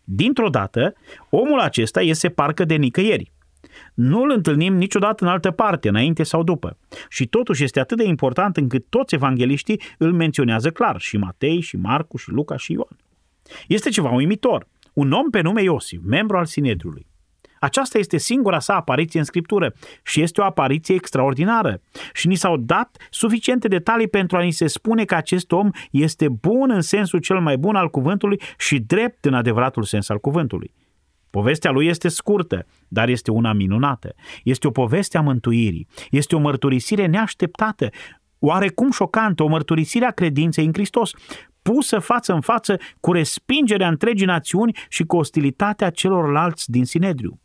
[0.04, 0.94] Dintr-o dată,
[1.30, 3.32] omul acesta iese parcă de nicăieri.
[3.94, 6.78] Nu îl întâlnim niciodată în altă parte, înainte sau după.
[7.08, 11.76] Și totuși este atât de important încât toți evangeliștii îl menționează clar, și Matei, și
[11.76, 12.96] Marcu, și Luca, și Ioan.
[13.68, 14.66] Este ceva uimitor.
[14.92, 17.06] Un om pe nume Iosif, membru al Sinedriului.
[17.62, 21.80] Aceasta este singura sa apariție în Scriptură și este o apariție extraordinară.
[22.12, 26.28] Și ni s-au dat suficiente detalii pentru a ni se spune că acest om este
[26.28, 30.74] bun în sensul cel mai bun al cuvântului și drept în adevăratul sens al cuvântului.
[31.30, 34.14] Povestea lui este scurtă, dar este una minunată.
[34.44, 35.88] Este o poveste a mântuirii.
[36.10, 37.88] Este o mărturisire neașteptată,
[38.38, 41.10] oarecum șocantă, o mărturisire a credinței în Hristos,
[41.62, 47.41] pusă față în față cu respingerea întregii națiuni și cu ostilitatea celorlalți din Sinedriu.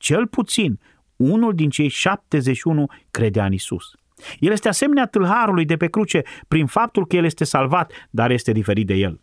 [0.00, 0.80] Cel puțin,
[1.16, 3.94] unul din cei 71 credea în Isus.
[4.38, 8.52] El este asemenea tâlharului de pe cruce prin faptul că el este salvat, dar este
[8.52, 9.20] diferit de el.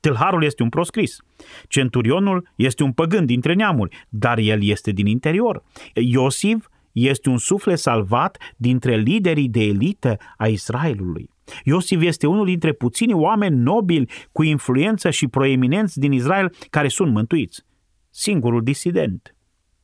[0.00, 1.16] Tâlharul este un proscris.
[1.68, 5.62] Centurionul este un păgân dintre neamuri, dar el este din interior.
[5.94, 11.30] Iosif este un suflet salvat dintre liderii de elită a Israelului.
[11.64, 17.12] Iosif este unul dintre puțini oameni nobili cu influență și proeminenți din Israel care sunt
[17.12, 17.62] mântuiți.
[18.10, 19.34] Singurul disident.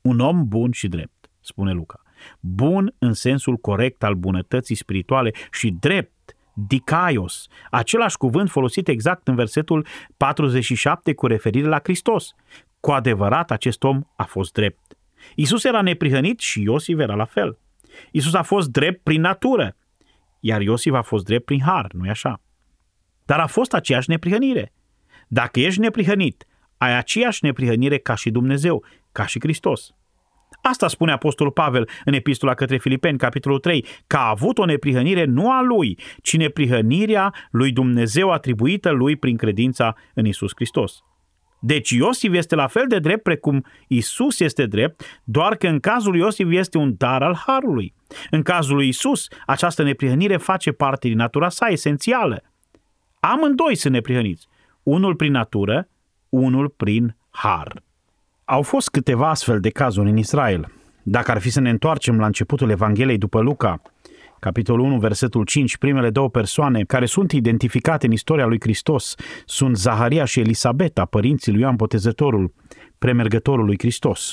[0.09, 2.03] Un om bun și drept, spune Luca.
[2.41, 9.35] Bun în sensul corect al bunătății spirituale și drept dikaios, același cuvânt folosit exact în
[9.35, 12.35] versetul 47 cu referire la Hristos.
[12.81, 14.97] Cu adevărat, acest om a fost drept.
[15.35, 17.59] Isus era neprihănit și Iosif era la fel.
[18.11, 19.77] Isus a fost drept prin natură,
[20.41, 22.41] iar Iosif a fost drept prin har, nu-i așa?
[23.25, 24.73] Dar a fost aceeași neprihănire.
[25.29, 29.93] Dacă ești neprihănit, ai aceeași neprihănire ca și Dumnezeu, ca și Hristos.
[30.63, 35.25] Asta spune Apostolul Pavel în epistola către Filipeni, capitolul 3, că a avut o neprihănire
[35.25, 41.03] nu a lui, ci neprihănirea lui Dumnezeu atribuită lui prin credința în Isus Hristos.
[41.61, 46.11] Deci Iosif este la fel de drept precum Isus este drept, doar că în cazul
[46.11, 47.95] lui Iosif este un dar al harului.
[48.31, 52.43] În cazul lui Isus, această neprihănire face parte din natura sa esențială.
[53.21, 54.47] Amândoi sunt neprihăniți,
[54.83, 55.89] unul prin natură,
[56.29, 57.83] unul prin har.
[58.51, 60.73] Au fost câteva astfel de cazuri în Israel.
[61.03, 63.83] Dacă ar fi să ne întoarcem la începutul Evangheliei după Luca,
[64.41, 69.77] capitolul 1, versetul 5, primele două persoane care sunt identificate în istoria lui Hristos sunt
[69.77, 72.53] Zaharia și Elisabeta, părinții lui Ioan Botezătorul,
[72.99, 74.33] premergătorul lui Hristos.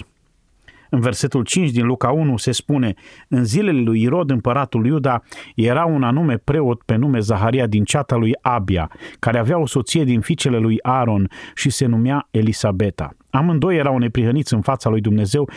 [0.95, 2.93] În versetul 5 din Luca 1 se spune,
[3.27, 5.23] în zilele lui Irod, împăratul Iuda,
[5.55, 10.03] era un anume preot pe nume Zaharia din ceata lui Abia, care avea o soție
[10.03, 13.15] din fiicele lui Aaron și se numea Elisabeta.
[13.29, 15.49] Amândoi erau neprihăniți în fața lui Dumnezeu,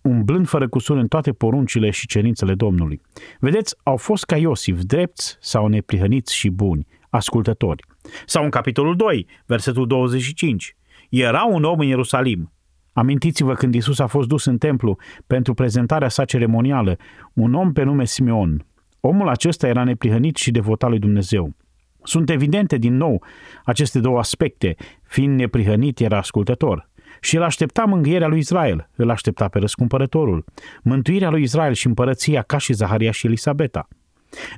[0.00, 3.00] umblând fără cusur în toate poruncile și cerințele Domnului.
[3.40, 7.84] Vedeți, au fost ca Iosif, drepți sau neprihăniți și buni, ascultători.
[8.26, 10.76] Sau în capitolul 2, versetul 25.
[11.10, 12.50] Era un om în Ierusalim.
[12.96, 16.96] Amintiți-vă când Isus a fost dus în templu pentru prezentarea sa ceremonială,
[17.32, 18.66] un om pe nume Simeon.
[19.00, 21.54] Omul acesta era neprihănit și devotat lui Dumnezeu.
[22.02, 23.22] Sunt evidente din nou
[23.64, 24.76] aceste două aspecte.
[25.02, 26.88] Fiind neprihănit, era ascultător
[27.20, 30.44] și el aștepta mângâierea lui Israel, îl aștepta pe răscumpărătorul,
[30.82, 33.88] mântuirea lui Israel și împărăția ca și Zaharia și Elisabeta.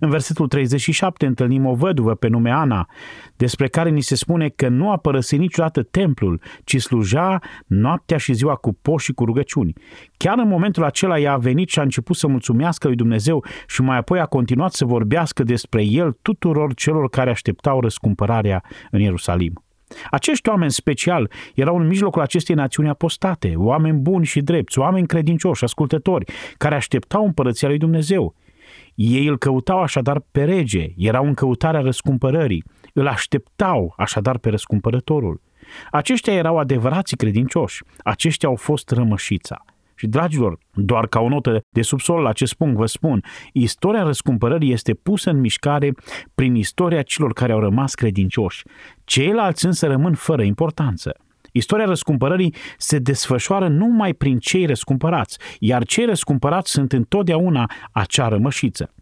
[0.00, 2.88] În versetul 37 întâlnim o văduvă pe nume Ana,
[3.36, 8.32] despre care ni se spune că nu a părăsit niciodată templul, ci sluja noaptea și
[8.32, 9.72] ziua cu poși și cu rugăciuni.
[10.16, 13.82] Chiar în momentul acela ea a venit și a început să mulțumească lui Dumnezeu și
[13.82, 19.62] mai apoi a continuat să vorbească despre el tuturor celor care așteptau răscumpărarea în Ierusalim.
[20.10, 25.64] Acești oameni special erau în mijlocul acestei națiuni apostate, oameni buni și drepți, oameni credincioși,
[25.64, 28.34] ascultători, care așteptau împărăția lui Dumnezeu.
[28.94, 35.40] Ei îl căutau așadar pe rege, erau în căutarea răscumpărării, îl așteptau așadar pe răscumpărătorul.
[35.90, 39.64] Aceștia erau adevărații credincioși, aceștia au fost rămășița.
[39.94, 44.72] Și, dragilor, doar ca o notă de subsol la acest punct vă spun, istoria răscumpărării
[44.72, 45.94] este pusă în mișcare
[46.34, 48.62] prin istoria celor care au rămas credincioși.
[49.04, 51.16] Ceilalți însă rămân fără importanță.
[51.52, 58.92] Istoria răscumpărării se desfășoară numai prin cei răscumpărați, iar cei răscumpărați sunt întotdeauna acea rămășiță.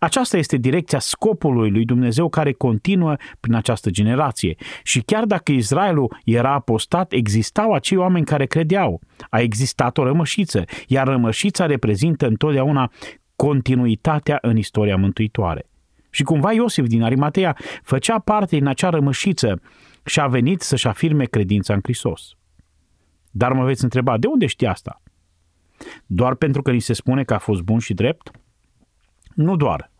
[0.00, 4.56] Aceasta este direcția scopului lui Dumnezeu care continuă prin această generație.
[4.82, 9.00] Și chiar dacă Israelul era apostat, existau acei oameni care credeau.
[9.30, 12.90] A existat o rămășiță, iar rămășița reprezintă întotdeauna
[13.36, 15.66] continuitatea în istoria mântuitoare.
[16.10, 19.60] Și cumva Iosif din Arimatea făcea parte din acea rămășiță
[20.04, 22.36] și a venit să-și afirme credința în Hristos.
[23.30, 25.02] Dar mă veți întreba, de unde știi asta?
[26.06, 28.30] Doar pentru că ni se spune că a fost bun și drept?
[29.34, 29.90] Nu doar.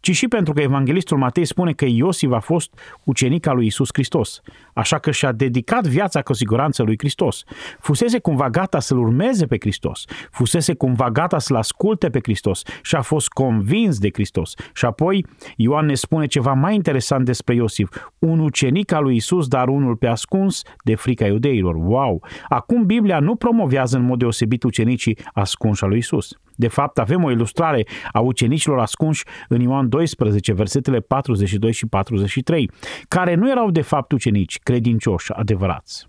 [0.00, 3.88] Ci și pentru că evanghelistul Matei spune că Iosif a fost ucenic al lui Isus
[3.92, 4.40] Hristos,
[4.74, 7.44] așa că și-a dedicat viața cu siguranță lui Hristos.
[7.80, 12.94] Fusese cumva gata să-L urmeze pe Hristos, fusese cumva gata să-L asculte pe Hristos și
[12.94, 14.54] a fost convins de Hristos.
[14.74, 15.26] Și apoi
[15.56, 19.96] Ioan ne spune ceva mai interesant despre Iosif, un ucenic al lui Isus, dar unul
[19.96, 21.74] pe ascuns de frica iudeilor.
[21.74, 22.22] Wow!
[22.48, 26.38] Acum Biblia nu promovează în mod deosebit ucenicii ascunși al lui Isus.
[26.56, 32.70] De fapt, avem o ilustrare a ucenicilor ascunși în Ioan 12, versetele 42 și 43,
[33.08, 36.06] care nu erau de fapt ucenici credincioși adevărați.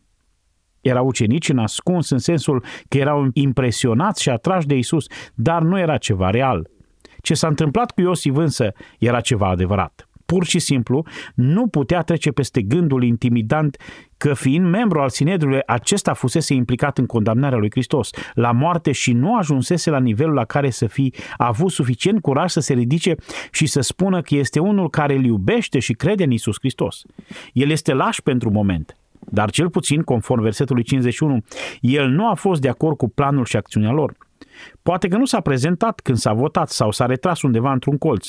[0.81, 5.79] Erau ucenici în ascuns în sensul că erau impresionați și atrași de Isus, dar nu
[5.79, 6.69] era ceva real.
[7.21, 12.31] Ce s-a întâmplat cu Iosif însă era ceva adevărat pur și simplu nu putea trece
[12.31, 13.77] peste gândul intimidant
[14.17, 19.13] că fiind membru al Sinedrului, acesta fusese implicat în condamnarea lui Hristos la moarte și
[19.13, 23.15] nu ajunsese la nivelul la care să fi avut suficient curaj să se ridice
[23.51, 27.01] și să spună că este unul care îl iubește și crede în Isus Hristos.
[27.53, 31.43] El este laș pentru moment, dar cel puțin, conform versetului 51,
[31.81, 34.15] el nu a fost de acord cu planul și acțiunea lor.
[34.81, 38.27] Poate că nu s-a prezentat când s-a votat sau s-a retras undeva într-un colț.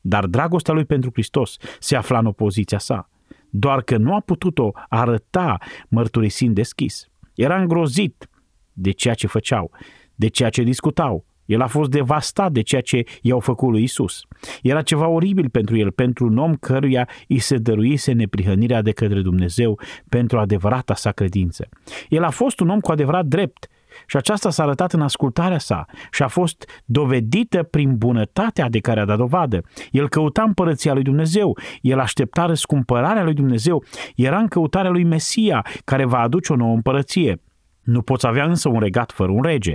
[0.00, 3.10] Dar dragostea lui pentru Hristos se afla în opoziția sa,
[3.50, 5.58] doar că nu a putut-o arăta
[5.88, 7.08] mărturisind deschis.
[7.34, 8.28] Era îngrozit
[8.72, 9.70] de ceea ce făceau,
[10.14, 11.24] de ceea ce discutau.
[11.44, 14.22] El a fost devastat de ceea ce i-au făcut lui Isus.
[14.62, 19.20] Era ceva oribil pentru el, pentru un om căruia îi se dăruise neprihănirea de către
[19.20, 21.68] Dumnezeu pentru adevărata sa credință.
[22.08, 23.68] El a fost un om cu adevărat drept,
[24.06, 29.00] și aceasta s-a arătat în ascultarea sa și a fost dovedită prin bunătatea de care
[29.00, 29.60] a dat dovadă.
[29.90, 33.84] El căuta împărăția lui Dumnezeu, el aștepta răscumpărarea lui Dumnezeu,
[34.16, 37.42] era în căutarea lui Mesia, care va aduce o nouă împărăție.
[37.82, 39.74] Nu poți avea însă un regat fără un rege.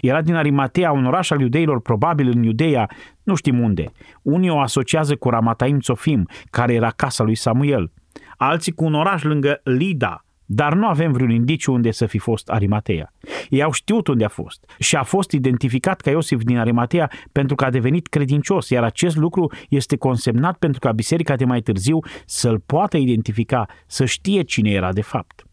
[0.00, 2.90] Era din Arimatea, un oraș al iudeilor, probabil în Iudeia,
[3.22, 3.92] nu știm unde.
[4.22, 7.92] Unii o asociază cu Ramataim Țofim, care era casa lui Samuel.
[8.36, 12.48] Alții cu un oraș lângă Lida, dar nu avem vreun indiciu unde să fi fost
[12.48, 13.12] Arimatea.
[13.48, 17.54] Ei au știut unde a fost și a fost identificat ca Iosif din Arimatea pentru
[17.54, 21.98] că a devenit credincios, iar acest lucru este consemnat pentru ca biserica de mai târziu
[22.26, 25.46] să-l poată identifica, să știe cine era de fapt.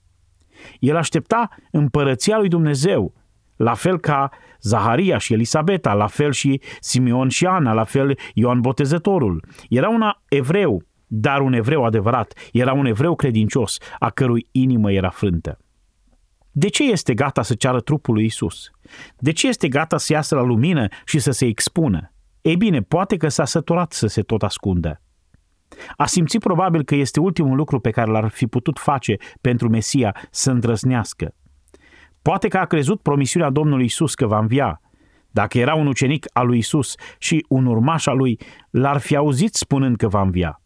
[0.80, 3.14] El aștepta împărăția lui Dumnezeu,
[3.56, 4.30] la fel ca
[4.62, 9.46] Zaharia și Elisabeta, la fel și Simeon și Ana, la fel Ioan Botezătorul.
[9.70, 15.10] Era un evreu, dar un evreu adevărat, era un evreu credincios, a cărui inimă era
[15.10, 15.58] frântă.
[16.52, 18.70] De ce este gata să ceară trupul lui Isus?
[19.18, 22.12] De ce este gata să iasă la lumină și să se expună?
[22.42, 25.02] Ei bine, poate că s-a săturat să se tot ascundă.
[25.96, 30.16] A simțit probabil că este ultimul lucru pe care l-ar fi putut face pentru Mesia
[30.32, 31.36] să îndrăznească.
[32.22, 34.82] Poate că a crezut promisiunea Domnului Isus că va învia.
[35.32, 38.40] Dacă era un ucenic al lui Isus și un urmaș al lui,
[38.70, 40.62] l-ar fi auzit spunând că va învia.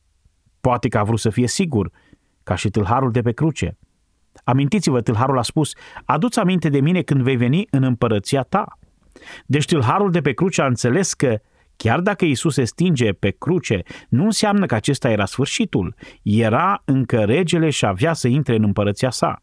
[0.62, 1.92] Poate că a vrut să fie sigur,
[2.44, 3.78] ca și tâlharul de pe cruce.
[4.44, 5.74] Amintiți-vă, tâlharul a spus,
[6.06, 8.80] adu-ți aminte de mine când vei veni în împărăția ta.
[9.46, 11.40] Deci tâlharul de pe cruce a înțeles că
[11.84, 15.96] Chiar dacă Isus se stinge pe cruce, nu înseamnă că acesta era sfârșitul.
[16.24, 19.40] Era încă regele și avea să intre în împărăția sa.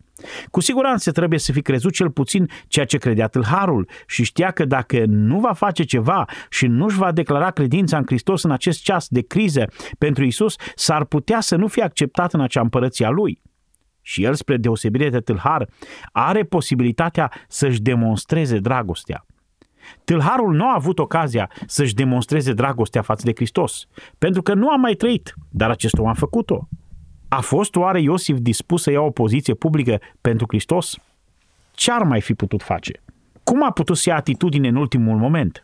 [0.50, 4.64] Cu siguranță trebuie să fi crezut cel puțin ceea ce credea tâlharul și știa că
[4.64, 9.08] dacă nu va face ceva și nu-și va declara credința în Hristos în acest ceas
[9.08, 9.64] de criză
[9.98, 13.40] pentru Isus, s-ar putea să nu fie acceptat în acea împărăție a lui.
[14.02, 15.68] Și el, spre deosebire de tâlhar,
[16.12, 19.26] are posibilitatea să-și demonstreze dragostea.
[20.04, 23.86] Tâlharul nu a avut ocazia să-și demonstreze dragostea față de Hristos,
[24.18, 26.68] pentru că nu a mai trăit, dar acest om a făcut-o.
[27.36, 30.96] A fost oare Iosif dispus să ia o poziție publică pentru Hristos?
[31.72, 33.02] Ce ar mai fi putut face?
[33.44, 35.62] Cum a putut să ia atitudine în ultimul moment?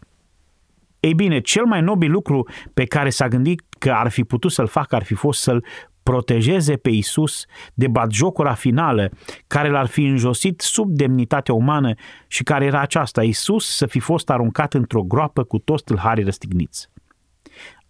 [1.01, 4.67] Ei bine, cel mai nobil lucru pe care s-a gândit că ar fi putut să-l
[4.67, 5.65] facă ar fi fost să-l
[6.03, 9.11] protejeze pe Isus de batjocura finală
[9.47, 11.95] care l-ar fi înjosit sub demnitatea umană
[12.27, 16.92] și care era aceasta, Isus să fi fost aruncat într-o groapă cu toți tâlharii răstigniți.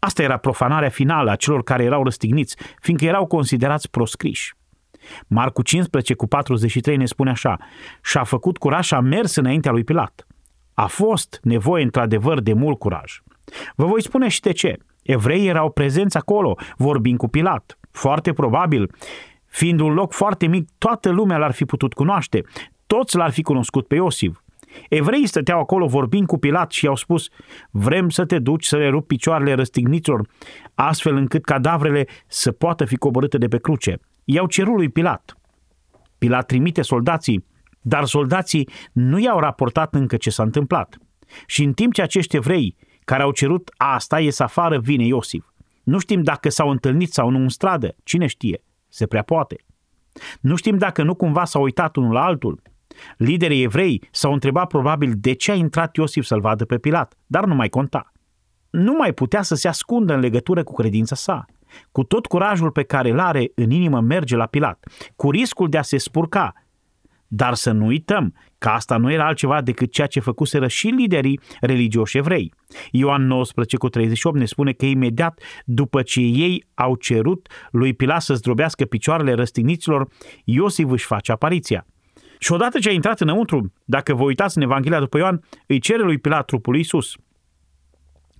[0.05, 4.55] Asta era profanarea finală a celor care erau răstigniți, fiindcă erau considerați proscriși.
[5.27, 7.59] Marcu 15 cu 43 ne spune așa,
[8.03, 10.27] și-a făcut curaj și a mers înaintea lui Pilat.
[10.75, 13.21] A fost nevoie într-adevăr de mult curaj.
[13.75, 14.77] Vă voi spune și de ce.
[15.03, 17.79] Evreii erau prezenți acolo, vorbind cu Pilat.
[17.91, 18.91] Foarte probabil,
[19.47, 22.45] fiind un loc foarte mic, toată lumea l-ar fi putut cunoaște.
[22.87, 24.42] Toți l-ar fi cunoscut pe Iosif.
[24.89, 27.29] Evreii stăteau acolo vorbind cu Pilat și i-au spus,
[27.71, 30.29] vrem să te duci să le rup picioarele răstigniților,
[30.75, 34.01] astfel încât cadavrele să poată fi coborâte de pe cruce.
[34.25, 35.37] I-au cerut lui Pilat.
[36.19, 37.45] Pilat trimite soldații,
[37.81, 40.97] dar soldații nu i-au raportat încă ce s-a întâmplat.
[41.47, 45.45] Și în timp ce acești evrei care au cerut asta ies afară, vine Iosif.
[45.83, 49.57] Nu știm dacă s-au întâlnit sau nu în stradă, cine știe, se prea poate.
[50.41, 52.63] Nu știm dacă nu cumva s-au uitat unul la altul.
[53.17, 57.45] Liderii evrei s-au întrebat probabil de ce a intrat Iosif să-l vadă pe Pilat, dar
[57.45, 58.13] nu mai conta.
[58.71, 61.45] Nu mai putea să se ascundă în legătură cu credința sa.
[61.93, 64.87] Cu tot curajul pe care îl are în inimă merge la Pilat,
[65.17, 66.53] cu riscul de a se spurca,
[67.35, 71.41] dar să nu uităm că asta nu era altceva decât ceea ce făcuseră și liderii
[71.61, 72.55] religioși evrei.
[72.91, 78.23] Ioan 19 cu 38 ne spune că imediat după ce ei au cerut lui Pilat
[78.23, 80.09] să zdrobească picioarele răstigniților,
[80.45, 81.87] Iosif își face apariția.
[82.43, 86.03] Și odată ce a intrat înăuntru, dacă vă uitați în Evanghelia după Ioan, îi cere
[86.03, 87.15] lui Pilat trupul lui Isus.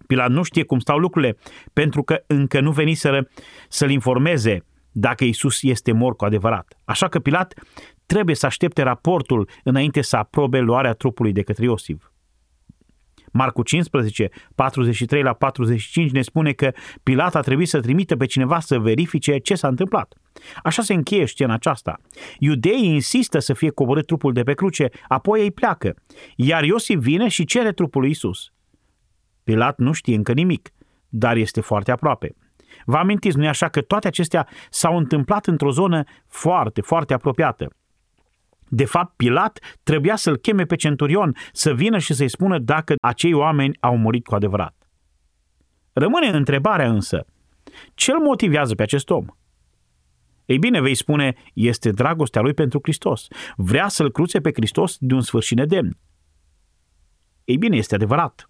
[0.07, 1.37] Pilat nu știe cum stau lucrurile,
[1.73, 3.29] pentru că încă nu veniseră
[3.69, 6.79] să-l informeze dacă Isus este mort cu adevărat.
[6.85, 7.55] Așa că Pilat
[8.07, 12.11] trebuie să aștepte raportul înainte să aprobe luarea trupului de către Iosif.
[13.33, 16.73] Marcu 15, 43 la 45 ne spune că
[17.03, 20.15] Pilat a trebuit să trimită pe cineva să verifice ce s-a întâmplat.
[20.63, 22.01] Așa se încheie scena aceasta.
[22.39, 25.95] Iudeii insistă să fie coborât trupul de pe cruce, apoi ei pleacă,
[26.37, 28.53] iar Iosif vine și cere trupul lui Isus.
[29.45, 30.71] Pilat nu știe încă nimic,
[31.09, 32.35] dar este foarte aproape.
[32.85, 37.69] Vă amintiți, nu-i așa că toate acestea s-au întâmplat într-o zonă foarte, foarte apropiată.
[38.69, 43.33] De fapt, Pilat trebuia să-l cheme pe centurion să vină și să-i spună dacă acei
[43.33, 44.75] oameni au murit cu adevărat.
[45.93, 47.27] Rămâne întrebarea însă,
[47.95, 49.25] ce îl motivează pe acest om?
[50.45, 53.27] Ei bine, vei spune, este dragostea lui pentru Hristos.
[53.57, 55.99] Vrea să-l cruțe pe Hristos de un sfârșit nedemn.
[57.45, 58.47] Ei bine, este adevărat.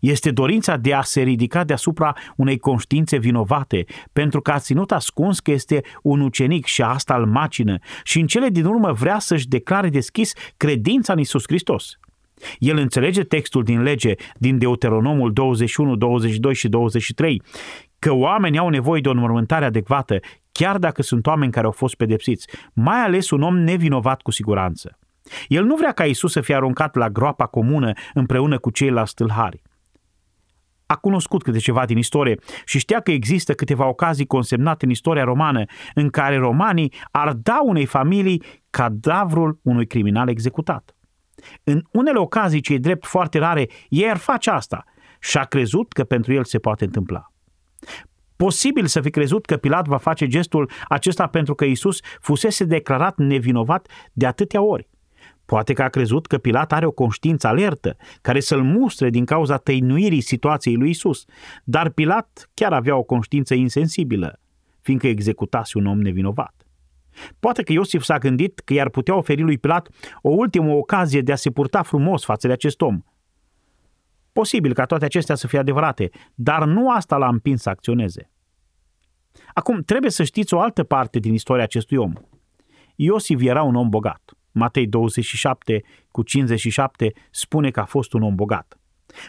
[0.00, 5.40] Este dorința de a se ridica deasupra unei conștiințe vinovate, pentru că a ținut ascuns
[5.40, 9.48] că este un ucenic și asta îl macină și în cele din urmă vrea să-și
[9.48, 11.98] declare deschis credința în Isus Hristos.
[12.58, 17.42] El înțelege textul din lege, din Deuteronomul 21, 22 și 23,
[17.98, 20.18] că oamenii au nevoie de o înmormântare adecvată,
[20.52, 24.98] chiar dacă sunt oameni care au fost pedepsiți, mai ales un om nevinovat cu siguranță.
[25.48, 29.62] El nu vrea ca Isus să fie aruncat la groapa comună împreună cu ceilalți stâlhari
[30.90, 35.24] a cunoscut câte ceva din istorie și știa că există câteva ocazii consemnate în istoria
[35.24, 40.96] romană în care romanii ar da unei familii cadavrul unui criminal executat.
[41.64, 44.84] În unele ocazii, ce e drept foarte rare, ei ar face asta
[45.20, 47.29] și a crezut că pentru el se poate întâmpla.
[48.46, 53.18] Posibil să fi crezut că Pilat va face gestul acesta pentru că Isus fusese declarat
[53.18, 54.88] nevinovat de atâtea ori.
[55.44, 59.56] Poate că a crezut că Pilat are o conștiință alertă, care să-l mustre din cauza
[59.56, 61.24] tăinuirii situației lui Isus,
[61.64, 64.40] dar Pilat chiar avea o conștiință insensibilă,
[64.80, 66.54] fiindcă executase un om nevinovat.
[67.40, 69.88] Poate că Iosif s-a gândit că i-ar putea oferi lui Pilat
[70.22, 73.02] o ultimă ocazie de a se purta frumos față de acest om.
[74.40, 78.30] Posibil ca toate acestea să fie adevărate, dar nu asta l-a împins să acționeze.
[79.54, 82.12] Acum, trebuie să știți o altă parte din istoria acestui om.
[82.94, 84.32] Iosif era un om bogat.
[84.52, 88.78] Matei 27 cu 57 spune că a fost un om bogat.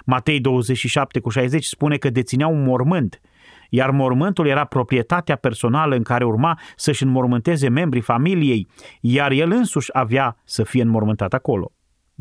[0.05, 3.21] Matei 27 cu 60 spune că deținea un mormânt,
[3.69, 8.67] iar mormântul era proprietatea personală în care urma să-și înmormânteze membrii familiei,
[9.01, 11.71] iar el însuși avea să fie înmormântat acolo.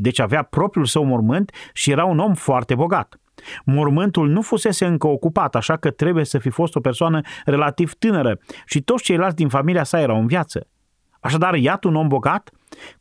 [0.02, 3.20] Deci avea propriul său mormânt și era un om foarte bogat.
[3.64, 8.38] Mormântul nu fusese încă ocupat, așa că trebuie să fi fost o persoană relativ tânără
[8.64, 10.66] și toți ceilalți din familia sa erau în viață.
[11.20, 12.50] Așadar, iată un om bogat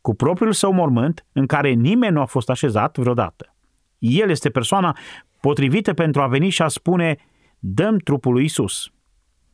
[0.00, 3.54] cu propriul său mormânt în care nimeni nu a fost așezat vreodată.
[3.98, 4.96] El este persoana
[5.40, 7.16] potrivită pentru a veni și a spune
[7.58, 8.90] dăm trupul lui Isus.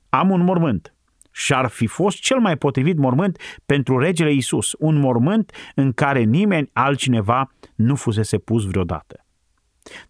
[0.09, 0.96] Am un mormânt.
[1.39, 6.22] Și ar fi fost cel mai potrivit mormânt pentru regele Isus, un mormânt în care
[6.22, 9.24] nimeni altcineva nu fusese pus vreodată.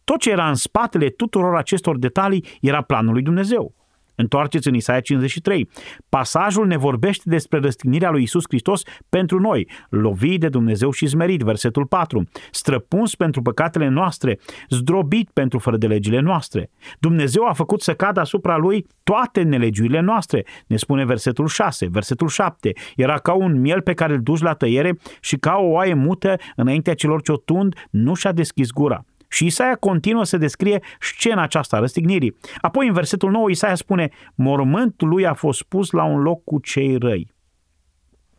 [0.05, 3.75] Tot ce era în spatele tuturor acestor detalii era planul lui Dumnezeu.
[4.17, 5.69] Întoarceți în Isaia 53.
[6.09, 11.41] Pasajul ne vorbește despre răstignirea lui Isus Hristos pentru noi, lovit de Dumnezeu și zmerit,
[11.41, 14.39] versetul 4, străpuns pentru păcatele noastre,
[14.69, 16.71] zdrobit pentru fără de legile noastre.
[16.99, 22.29] Dumnezeu a făcut să cadă asupra lui toate nelegiurile noastre, ne spune versetul 6, versetul
[22.29, 22.73] 7.
[22.97, 26.37] Era ca un miel pe care îl duci la tăiere și ca o oaie mută
[26.57, 29.05] înaintea celor ce o tund, nu și-a deschis gura.
[29.29, 32.37] Și Isaia continuă să descrie scena aceasta a răstignirii.
[32.61, 36.59] Apoi, în versetul 9, Isaia spune, mormântul lui a fost pus la un loc cu
[36.59, 37.35] cei răi.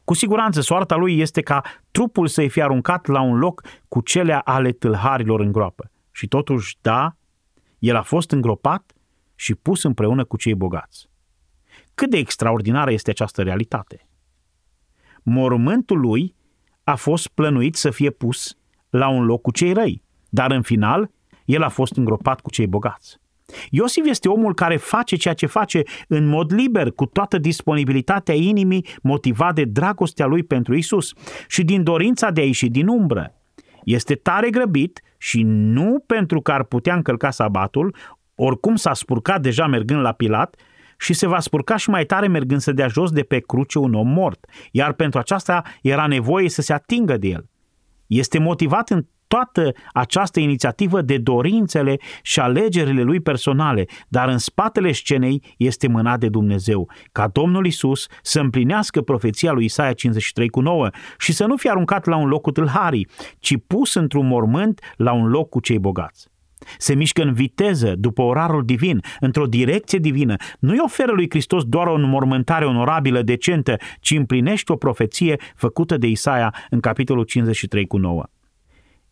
[0.03, 1.61] Cu siguranță, soarta lui este ca
[1.91, 5.91] trupul să-i fie aruncat la un loc cu cele ale tâlharilor în groapă.
[6.11, 7.15] Și totuși, da,
[7.79, 8.93] el a fost îngropat
[9.35, 11.09] și pus împreună cu cei bogați.
[11.93, 14.07] Cât de extraordinară este această realitate!
[15.23, 16.35] Mormântul lui
[16.83, 18.57] a fost plănuit să fie pus
[18.89, 20.03] la un loc cu cei răi.
[20.37, 21.09] Dar în final,
[21.45, 23.17] el a fost îngropat cu cei bogați.
[23.69, 28.85] Iosif este omul care face ceea ce face în mod liber, cu toată disponibilitatea inimii,
[29.01, 31.13] motivat de dragostea lui pentru Isus
[31.47, 33.33] și din dorința de a ieși din umbră.
[33.83, 37.95] Este tare grăbit și nu pentru că ar putea încălca sabatul,
[38.35, 40.55] oricum s-a spurcat deja mergând la Pilat,
[40.99, 43.93] și se va spurca și mai tare mergând să dea jos de pe cruce un
[43.93, 47.49] om mort, iar pentru aceasta era nevoie să se atingă de el.
[48.07, 54.91] Este motivat în toată această inițiativă de dorințele și alegerile lui personale, dar în spatele
[54.91, 60.59] scenei este mâna de Dumnezeu, ca Domnul Isus să împlinească profeția lui Isaia 53 cu
[60.59, 63.07] 9 și să nu fie aruncat la un loc cu tâlharii,
[63.39, 66.27] ci pus într-un mormânt la un loc cu cei bogați.
[66.77, 70.35] Se mișcă în viteză după orarul divin, într-o direcție divină.
[70.59, 76.07] Nu-i oferă lui Hristos doar o înmormântare onorabilă, decentă, ci împlinește o profeție făcută de
[76.07, 78.23] Isaia în capitolul 53 cu 9.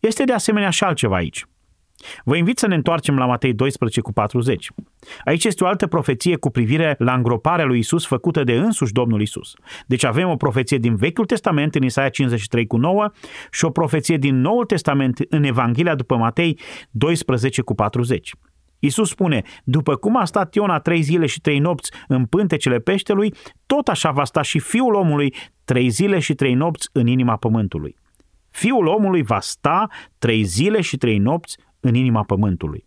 [0.06, 1.44] Este de asemenea și altceva aici.
[2.24, 4.70] Vă invit să ne întoarcem la Matei 12 cu 40.
[5.24, 9.20] Aici este o altă profeție cu privire la îngroparea lui Isus făcută de însuși Domnul
[9.20, 9.54] Isus.
[9.86, 13.10] Deci avem o profeție din Vechiul Testament în Isaia 53 cu 9
[13.50, 16.58] și o profeție din Noul Testament în Evanghelia după Matei
[16.90, 18.30] 12 cu 40.
[18.78, 23.34] Isus spune, după cum a stat Iona trei zile și trei nopți în pântecele peștelui,
[23.66, 25.34] tot așa va sta și fiul omului
[25.64, 27.96] trei zile și trei nopți în inima pământului.
[28.56, 29.88] Fiul omului va sta
[30.18, 32.86] trei zile și trei nopți în inima pământului.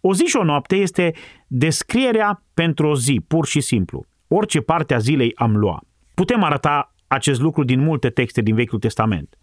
[0.00, 1.12] O zi și o noapte este
[1.46, 4.04] descrierea pentru o zi, pur și simplu.
[4.28, 5.80] Orice parte a zilei am lua.
[6.14, 9.38] Putem arăta acest lucru din multe texte din Vechiul Testament.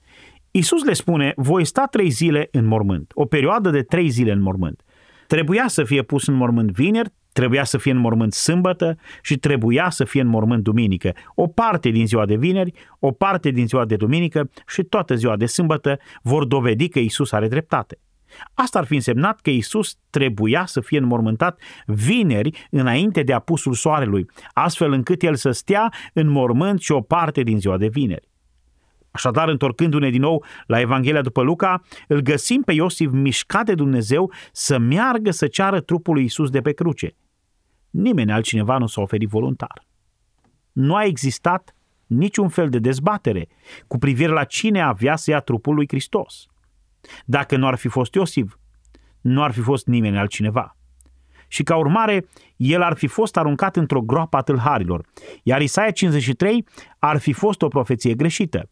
[0.51, 4.41] Isus le spune, voi sta trei zile în mormânt, o perioadă de trei zile în
[4.41, 4.83] mormânt.
[5.27, 9.89] Trebuia să fie pus în mormânt vineri, trebuia să fie în mormânt sâmbătă și trebuia
[9.89, 11.13] să fie în mormânt duminică.
[11.35, 15.35] O parte din ziua de vineri, o parte din ziua de duminică și toată ziua
[15.35, 17.97] de sâmbătă vor dovedi că Isus are dreptate.
[18.53, 24.25] Asta ar fi însemnat că Isus trebuia să fie înmormântat vineri înainte de apusul soarelui,
[24.53, 28.31] astfel încât el să stea în mormânt și o parte din ziua de vineri.
[29.11, 34.31] Așadar, întorcându-ne din nou la Evanghelia după Luca, îl găsim pe Iosif mișcat de Dumnezeu
[34.51, 37.15] să meargă să ceară trupul lui Isus de pe cruce.
[37.93, 39.85] Nimeni altcineva nu s-a oferit voluntar.
[40.71, 41.75] Nu a existat
[42.05, 43.47] niciun fel de dezbatere
[43.87, 46.45] cu privire la cine avea să ia trupul lui Hristos.
[47.25, 48.57] Dacă nu ar fi fost Iosif,
[49.21, 50.77] nu ar fi fost nimeni altcineva.
[51.47, 52.25] Și ca urmare,
[52.55, 55.05] el ar fi fost aruncat într-o groapă a tâlharilor,
[55.43, 56.67] iar Isaia 53
[56.99, 58.69] ar fi fost o profeție greșită.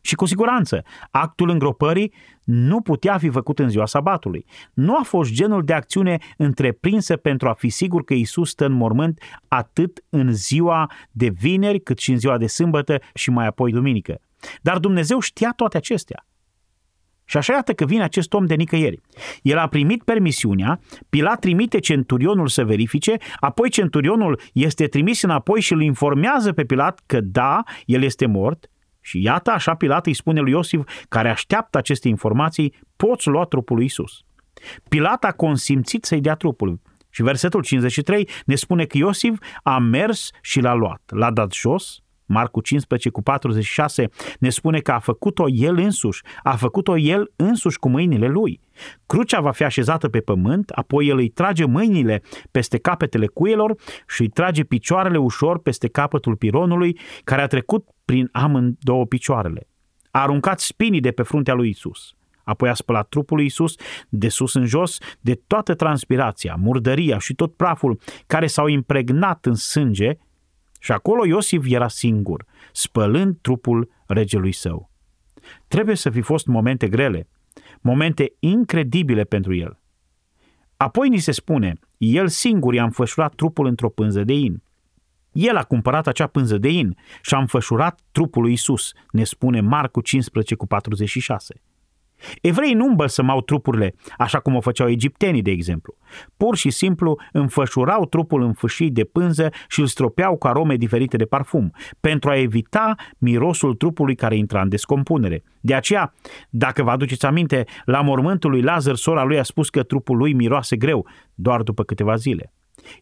[0.00, 2.12] Și cu siguranță, actul îngropării
[2.44, 4.46] nu putea fi făcut în ziua sabatului.
[4.74, 8.72] Nu a fost genul de acțiune întreprinsă pentru a fi sigur că Isus stă în
[8.72, 13.72] mormânt atât în ziua de vineri, cât și în ziua de sâmbătă și mai apoi
[13.72, 14.20] duminică.
[14.62, 16.24] Dar Dumnezeu știa toate acestea.
[17.24, 19.00] Și așa iată că vine acest om de nicăieri.
[19.42, 25.72] El a primit permisiunea, Pilat trimite centurionul să verifice, apoi centurionul este trimis înapoi și
[25.72, 28.69] îl informează pe Pilat că da, el este mort,
[29.00, 33.76] și iată așa Pilat îi spune lui Iosif, care așteaptă aceste informații, poți lua trupul
[33.76, 34.24] lui Isus.
[34.88, 36.80] Pilat a consimțit să-i dea trupul.
[37.10, 41.02] Și versetul 53 ne spune că Iosif a mers și l-a luat.
[41.06, 46.56] L-a dat jos, Marcu 15 cu 46 ne spune că a făcut-o el însuși, a
[46.56, 48.60] făcut-o el însuși cu mâinile lui.
[49.06, 53.74] Crucea va fi așezată pe pământ, apoi el îi trage mâinile peste capetele cuielor
[54.08, 59.68] și îi trage picioarele ușor peste capătul pironului care a trecut prin amândouă picioarele.
[60.10, 62.14] A aruncat spinii de pe fruntea lui Isus.
[62.44, 63.74] Apoi a spălat trupul lui Isus
[64.08, 69.54] de sus în jos de toată transpirația, murdăria și tot praful care s-au impregnat în
[69.54, 70.18] sânge
[70.80, 74.90] și acolo Iosif era singur, spălând trupul regelui său.
[75.68, 77.28] Trebuie să fi fost momente grele,
[77.80, 79.78] momente incredibile pentru el.
[80.76, 84.62] Apoi ni se spune, el singur i-a înfășurat trupul într-o pânză de in.
[85.32, 89.60] El a cumpărat acea pânză de in și a înfășurat trupul lui Isus, ne spune
[89.60, 91.62] Marcu 15 cu 46.
[92.40, 95.96] Evreii nu îmbălsămau trupurile așa cum o făceau egiptenii, de exemplu.
[96.36, 101.16] Pur și simplu înfășurau trupul în fâșii de pânză și îl stropeau cu arome diferite
[101.16, 105.42] de parfum, pentru a evita mirosul trupului care intra în descompunere.
[105.60, 106.14] De aceea,
[106.50, 110.32] dacă vă aduceți aminte, la mormântul lui Lazar, sora lui a spus că trupul lui
[110.32, 112.52] miroase greu, doar după câteva zile.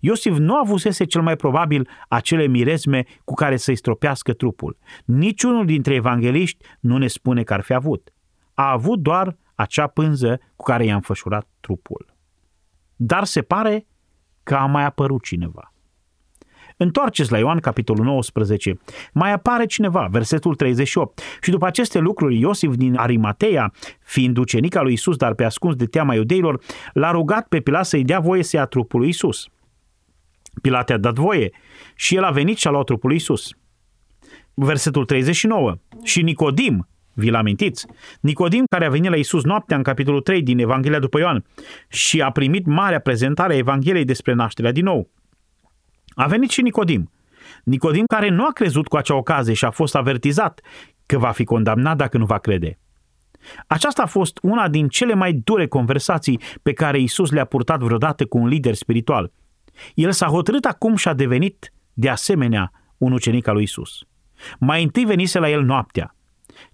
[0.01, 4.77] Iosif nu avusese cel mai probabil acele mirezme cu care să-i stropească trupul.
[5.05, 8.13] Niciunul dintre evangeliști nu ne spune că ar fi avut
[8.59, 12.07] a avut doar acea pânză cu care i-a înfășurat trupul.
[12.97, 13.87] Dar se pare
[14.43, 15.73] că a mai apărut cineva.
[16.77, 18.79] Întoarceți la Ioan, capitolul 19.
[19.13, 21.21] Mai apare cineva, versetul 38.
[21.41, 25.75] Și după aceste lucruri, Iosif din Arimateia, fiind ucenic al lui Isus, dar pe ascuns
[25.75, 26.61] de teama iudeilor,
[26.93, 29.49] l-a rugat pe Pilat să-i dea voie să ia trupul lui Isus.
[30.63, 31.51] Pilat i-a dat voie
[31.95, 33.51] și el a venit și a luat trupul lui Isus.
[34.55, 35.75] Versetul 39.
[36.03, 37.87] Și Nicodim, vi-l amintiți?
[38.21, 41.45] Nicodim care a venit la Isus noaptea în capitolul 3 din Evanghelia după Ioan
[41.89, 45.11] și a primit marea prezentare a Evangheliei despre nașterea din nou.
[46.09, 47.11] A venit și Nicodim.
[47.65, 50.61] Nicodim care nu a crezut cu acea ocazie și a fost avertizat
[51.07, 52.79] că va fi condamnat dacă nu va crede.
[53.67, 58.27] Aceasta a fost una din cele mai dure conversații pe care Isus le-a purtat vreodată
[58.27, 59.33] cu un lider spiritual.
[59.95, 64.05] El s-a hotărât acum și a devenit, de asemenea, un ucenic al lui Isus.
[64.59, 66.15] Mai întâi venise la el noaptea.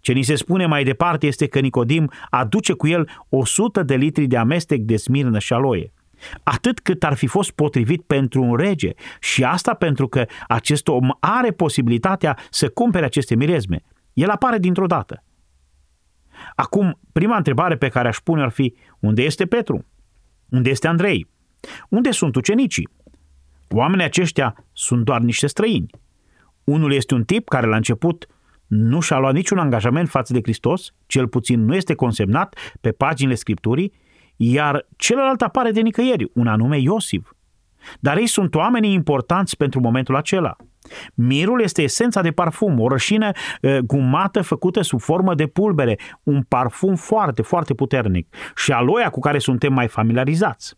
[0.00, 4.26] Ce ni se spune mai departe este că Nicodim aduce cu el 100 de litri
[4.26, 5.92] de amestec de smirnă și aloie.
[6.42, 11.09] Atât cât ar fi fost potrivit pentru un rege și asta pentru că acest om
[11.20, 13.82] are posibilitatea să cumpere aceste mirezme.
[14.12, 15.24] El apare dintr-o dată.
[16.55, 19.84] Acum, prima întrebare pe care aș pune ar fi, unde este Petru?
[20.48, 21.28] Unde este Andrei?
[21.88, 22.88] Unde sunt ucenicii?
[23.68, 25.90] Oamenii aceștia sunt doar niște străini.
[26.64, 28.26] Unul este un tip care la început
[28.66, 33.34] nu și-a luat niciun angajament față de Hristos, cel puțin nu este consemnat pe paginile
[33.34, 33.92] Scripturii,
[34.36, 37.30] iar celălalt apare de nicăieri, un anume Iosif.
[38.00, 40.56] Dar ei sunt oamenii importanți pentru momentul acela.
[41.14, 46.42] Mirul este esența de parfum, o rășină e, gumată făcută sub formă de pulbere, un
[46.42, 50.74] parfum foarte, foarte puternic și aloia cu care suntem mai familiarizați.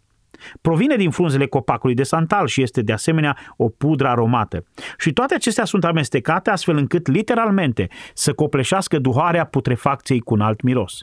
[0.61, 4.65] Provine din frunzele copacului de santal și este de asemenea o pudră aromată.
[4.99, 10.63] Și toate acestea sunt amestecate astfel încât literalmente să copleșească duharea putrefacției cu un alt
[10.63, 10.99] miros.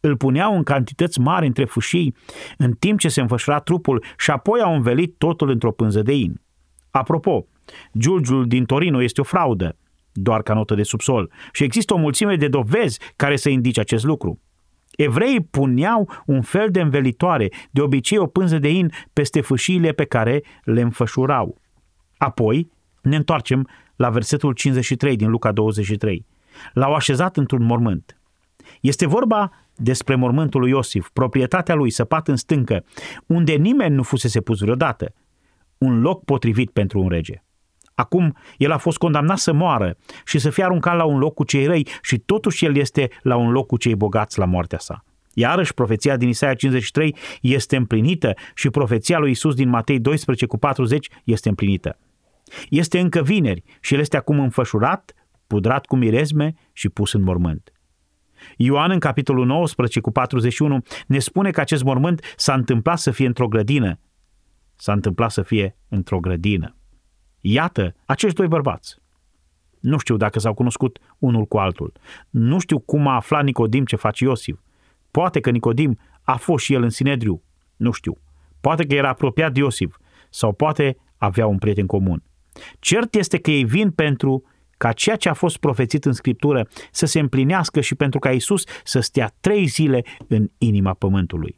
[0.00, 2.14] Îl puneau în cantități mari între fâșii
[2.56, 6.40] în timp ce se înfășura trupul și apoi au învelit totul într-o pânză de in.
[6.90, 7.46] Apropo,
[7.98, 9.76] giulgiul din Torino este o fraudă,
[10.12, 14.04] doar ca notă de subsol, și există o mulțime de dovezi care să indice acest
[14.04, 14.40] lucru.
[14.98, 20.04] Evreii puneau un fel de învelitoare, de obicei o pânză de in, peste fâșiile pe
[20.04, 21.60] care le înfășurau.
[22.16, 22.70] Apoi
[23.02, 26.26] ne întoarcem la versetul 53 din Luca 23.
[26.72, 28.18] L-au așezat într-un mormânt.
[28.80, 32.84] Este vorba despre mormântul lui Iosif, proprietatea lui săpat în stâncă,
[33.26, 35.14] unde nimeni nu fusese pus vreodată.
[35.78, 37.42] Un loc potrivit pentru un rege.
[37.98, 41.44] Acum el a fost condamnat să moară și să fie aruncat la un loc cu
[41.44, 45.04] cei răi și totuși el este la un loc cu cei bogați la moartea sa.
[45.34, 50.58] Iarăși, profeția din Isaia 53 este împlinită și profeția lui Isus din Matei 12 cu
[50.58, 51.98] 40 este împlinită.
[52.68, 55.14] Este încă vineri și el este acum înfășurat,
[55.46, 57.72] pudrat cu mirezme și pus în mormânt.
[58.56, 63.26] Ioan în capitolul 19 cu 41 ne spune că acest mormânt s-a întâmplat să fie
[63.26, 64.00] într-o grădină.
[64.76, 66.77] S-a întâmplat să fie într-o grădină.
[67.50, 68.96] Iată, acești doi bărbați.
[69.80, 71.92] Nu știu dacă s-au cunoscut unul cu altul.
[72.30, 74.58] Nu știu cum a aflat Nicodim ce face Iosif.
[75.10, 77.42] Poate că Nicodim a fost și el în Sinedriu.
[77.76, 78.18] Nu știu.
[78.60, 79.96] Poate că era apropiat de Iosif
[80.30, 82.22] sau poate avea un prieten comun.
[82.78, 84.42] Cert este că ei vin pentru
[84.76, 88.64] ca ceea ce a fost profețit în Scriptură să se împlinească și pentru ca Isus
[88.84, 91.57] să stea trei zile în inima pământului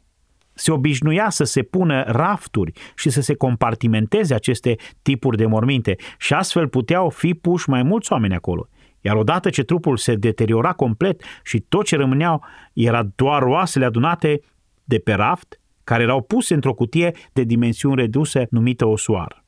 [0.61, 6.33] se obișnuia să se pună rafturi și să se compartimenteze aceste tipuri de morminte și
[6.33, 8.67] astfel puteau fi puși mai mulți oameni acolo.
[9.01, 12.43] Iar odată ce trupul se deteriora complet și tot ce rămâneau
[12.73, 14.41] era doar oasele adunate
[14.83, 19.45] de pe raft, care erau puse într-o cutie de dimensiuni reduse numită osoar.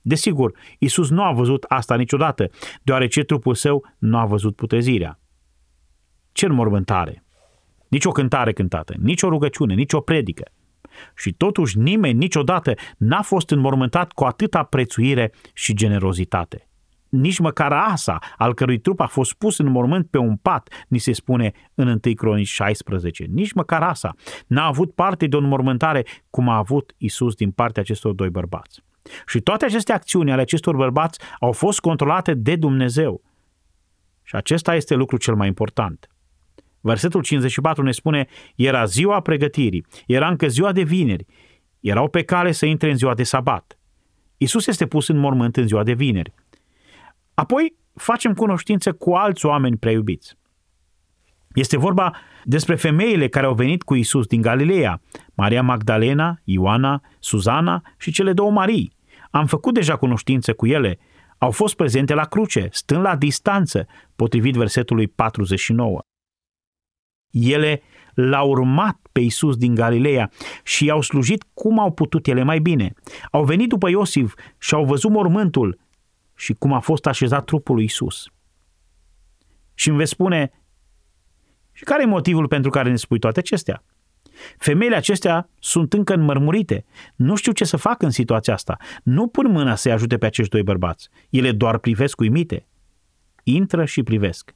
[0.00, 2.50] Desigur, Isus nu a văzut asta niciodată,
[2.82, 5.20] deoarece trupul său nu a văzut putrezirea.
[6.32, 7.25] Ce înmormântare!
[7.88, 10.44] Nici o cântare cântată, nici o rugăciune, nici o predică.
[11.16, 16.68] Și totuși nimeni niciodată n-a fost înmormântat cu atâta prețuire și generozitate.
[17.08, 20.98] Nici măcar Asa, al cărui trup a fost pus în mormânt pe un pat, ni
[20.98, 23.24] se spune în 1 Cronici 16.
[23.24, 24.14] Nici măcar Asa
[24.46, 28.84] n-a avut parte de o înmormântare cum a avut Isus din partea acestor doi bărbați.
[29.26, 33.22] Și toate aceste acțiuni ale acestor bărbați au fost controlate de Dumnezeu.
[34.22, 36.08] Și acesta este lucrul cel mai important.
[36.86, 38.26] Versetul 54 ne spune,
[38.56, 41.26] era ziua pregătirii, era încă ziua de vineri,
[41.80, 43.78] erau pe cale să intre în ziua de sabat.
[44.36, 46.32] Isus este pus în mormânt în ziua de vineri.
[47.34, 50.34] Apoi facem cunoștință cu alți oameni preiubiți.
[51.54, 55.02] Este vorba despre femeile care au venit cu Isus din Galileea,
[55.34, 58.92] Maria Magdalena, Ioana, Suzana și cele două Marii.
[59.30, 60.98] Am făcut deja cunoștință cu ele,
[61.38, 66.00] au fost prezente la cruce, stând la distanță, potrivit versetului 49.
[67.40, 67.82] Ele
[68.14, 70.30] l-au urmat pe Isus din Galileea
[70.62, 72.92] și i-au slujit cum au putut ele mai bine.
[73.30, 75.78] Au venit după Iosif și au văzut mormântul
[76.34, 78.24] și cum a fost așezat trupul lui Isus.
[79.74, 80.50] Și îmi veți spune,
[81.72, 83.84] și care e motivul pentru care ne spui toate acestea?
[84.58, 86.84] Femeile acestea sunt încă înmărmurite.
[87.16, 88.76] Nu știu ce să fac în situația asta.
[89.02, 91.08] Nu pun mâna să-i ajute pe acești doi bărbați.
[91.30, 92.66] Ele doar privesc uimite.
[93.42, 94.54] Intră și privesc.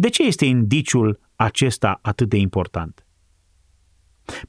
[0.00, 3.06] De ce este indiciul acesta atât de important?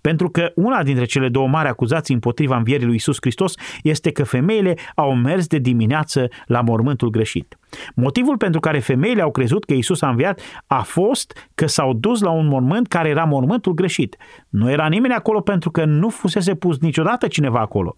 [0.01, 4.23] Pentru că una dintre cele două mari acuzații împotriva învierii lui Isus Hristos este că
[4.23, 7.57] femeile au mers de dimineață la mormântul greșit.
[7.95, 12.21] Motivul pentru care femeile au crezut că Isus a înviat a fost că s-au dus
[12.21, 14.17] la un mormânt care era mormântul greșit.
[14.49, 17.97] Nu era nimeni acolo pentru că nu fusese pus niciodată cineva acolo.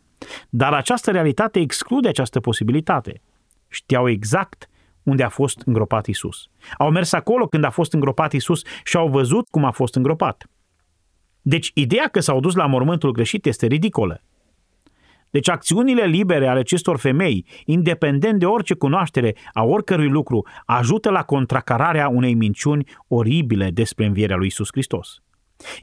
[0.49, 3.21] Dar această realitate exclude această posibilitate.
[3.67, 4.67] Știau exact
[5.03, 6.47] unde a fost îngropat Isus.
[6.77, 10.45] Au mers acolo când a fost îngropat Isus și au văzut cum a fost îngropat.
[11.41, 14.21] Deci ideea că s-au dus la mormântul greșit este ridicolă.
[15.29, 21.23] Deci acțiunile libere ale acestor femei, independent de orice cunoaștere a oricărui lucru, ajută la
[21.23, 25.21] contracararea unei minciuni oribile despre învierea lui Isus Hristos.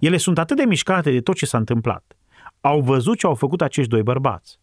[0.00, 2.16] Ele sunt atât de mișcate de tot ce s-a întâmplat.
[2.60, 4.58] Au văzut ce au făcut acești doi bărbați.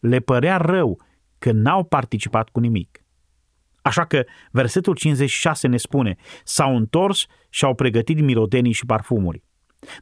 [0.00, 1.00] Le părea rău
[1.38, 3.01] că n-au participat cu nimic.
[3.82, 9.42] Așa că versetul 56 ne spune, s-au întors și au pregătit mirodenii și parfumuri.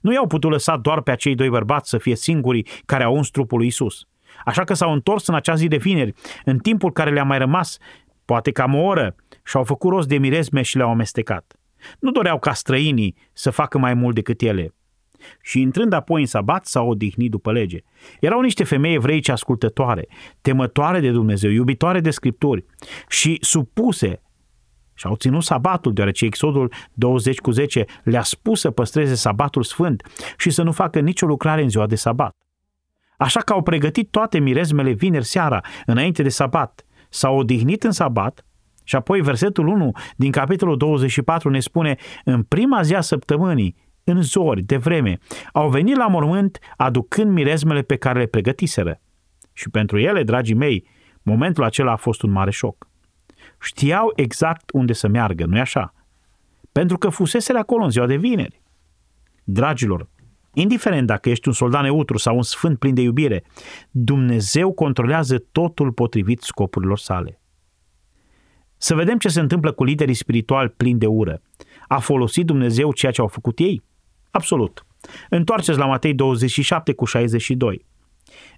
[0.01, 3.29] Nu i-au putut lăsa doar pe acei doi bărbați să fie singurii care au uns
[3.29, 4.05] trupul lui Isus.
[4.45, 6.15] Așa că s-au întors în acea zi de vineri,
[6.45, 7.79] în timpul care le-a mai rămas,
[8.25, 9.15] poate cam o oră,
[9.45, 11.55] și au făcut rost de mirezme și le-au amestecat.
[12.01, 14.75] Nu doreau ca străinii să facă mai mult decât ele.
[15.43, 17.79] Și intrând apoi în sabat, s-au odihnit după lege.
[18.21, 20.09] Erau niște femei evreice ascultătoare,
[20.41, 22.65] temătoare de Dumnezeu, iubitoare de Scripturi
[23.09, 24.23] și supuse
[24.95, 30.03] și au ținut sabatul, deoarece Exodul 20 cu 10 le-a spus să păstreze sabatul sfânt
[30.37, 32.37] și să nu facă nicio lucrare în ziua de sabat.
[33.17, 36.85] Așa că au pregătit toate mirezmele vineri seara, înainte de sabat.
[37.09, 38.45] S-au odihnit în sabat
[38.85, 44.23] și apoi versetul 1 din capitolul 24 ne spune în prima zi a săptămânii, în
[44.23, 45.19] zori, de vreme,
[45.53, 49.01] au venit la mormânt aducând mirezmele pe care le pregătiseră.
[49.53, 50.87] Și pentru ele, dragii mei,
[51.23, 52.91] momentul acela a fost un mare șoc
[53.61, 55.95] știau exact unde să meargă, nu-i așa?
[56.73, 58.63] Pentru că fusese acolo în ziua de vineri.
[59.45, 60.09] Dragilor,
[60.55, 63.45] indiferent dacă ești un soldat neutru sau un sfânt plin de iubire,
[63.91, 67.41] Dumnezeu controlează totul potrivit scopurilor sale.
[68.77, 71.43] Să vedem ce se întâmplă cu liderii spirituali plini de ură.
[71.89, 73.83] A folosit Dumnezeu ceea ce au făcut ei?
[74.31, 74.87] Absolut.
[75.29, 77.85] Întoarceți la Matei 27 cu 62.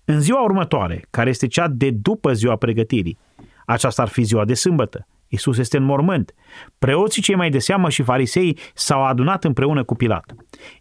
[0.04, 3.18] În ziua următoare, care este cea de după ziua pregătirii,
[3.66, 5.06] aceasta ar fi ziua de sâmbătă.
[5.32, 6.34] Isus este în mormânt.
[6.78, 10.34] Preoții cei mai de seamă și farisei s-au adunat împreună cu Pilat.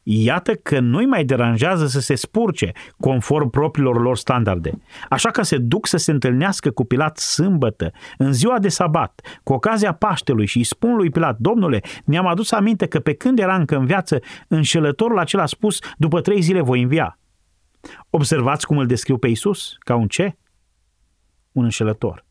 [0.03, 4.71] Iată că nu-i mai deranjează să se spurce conform propriilor lor standarde.
[5.09, 9.53] Așa că se duc să se întâlnească cu Pilat sâmbătă, în ziua de sabat, cu
[9.53, 13.55] ocazia Paștelui și îi spun lui Pilat, Domnule, ne-am adus aminte că pe când era
[13.55, 17.19] încă în viață, înșelătorul acela a spus, după trei zile voi învia.
[18.09, 19.75] Observați cum îl descriu pe Isus?
[19.79, 20.37] Ca un ce?
[21.51, 22.29] Un înșelător.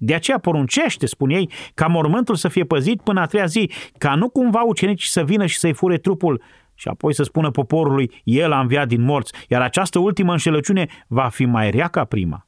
[0.00, 4.14] De aceea poruncește, spun ei, ca mormântul să fie păzit până a treia zi, ca
[4.14, 6.42] nu cumva ucenicii să vină și să-i fure trupul
[6.74, 11.28] și apoi să spună poporului, el a înviat din morți, iar această ultimă înșelăciune va
[11.28, 12.46] fi mai rea ca prima.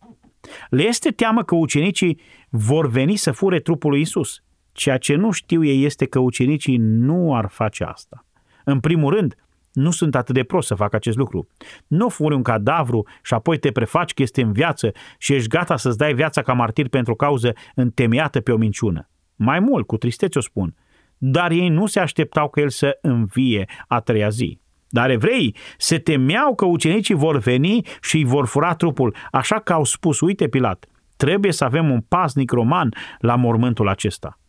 [0.68, 4.42] Le este teamă că ucenicii vor veni să fure trupul lui Isus.
[4.72, 8.26] Ceea ce nu știu ei este că ucenicii nu ar face asta.
[8.64, 9.34] În primul rând,
[9.72, 11.48] nu sunt atât de prost să facă acest lucru.
[11.86, 15.76] Nu furi un cadavru și apoi te prefaci că este în viață și ești gata
[15.76, 19.08] să-ți dai viața ca martir pentru o cauză întemeiată pe o minciună.
[19.36, 20.74] Mai mult, cu tristețe o spun,
[21.18, 24.60] dar ei nu se așteptau că el să învie a treia zi.
[24.88, 29.72] Dar evrei se temeau că ucenicii vor veni și îi vor fura trupul, așa că
[29.72, 34.39] au spus, uite Pilat, trebuie să avem un pasnic roman la mormântul acesta.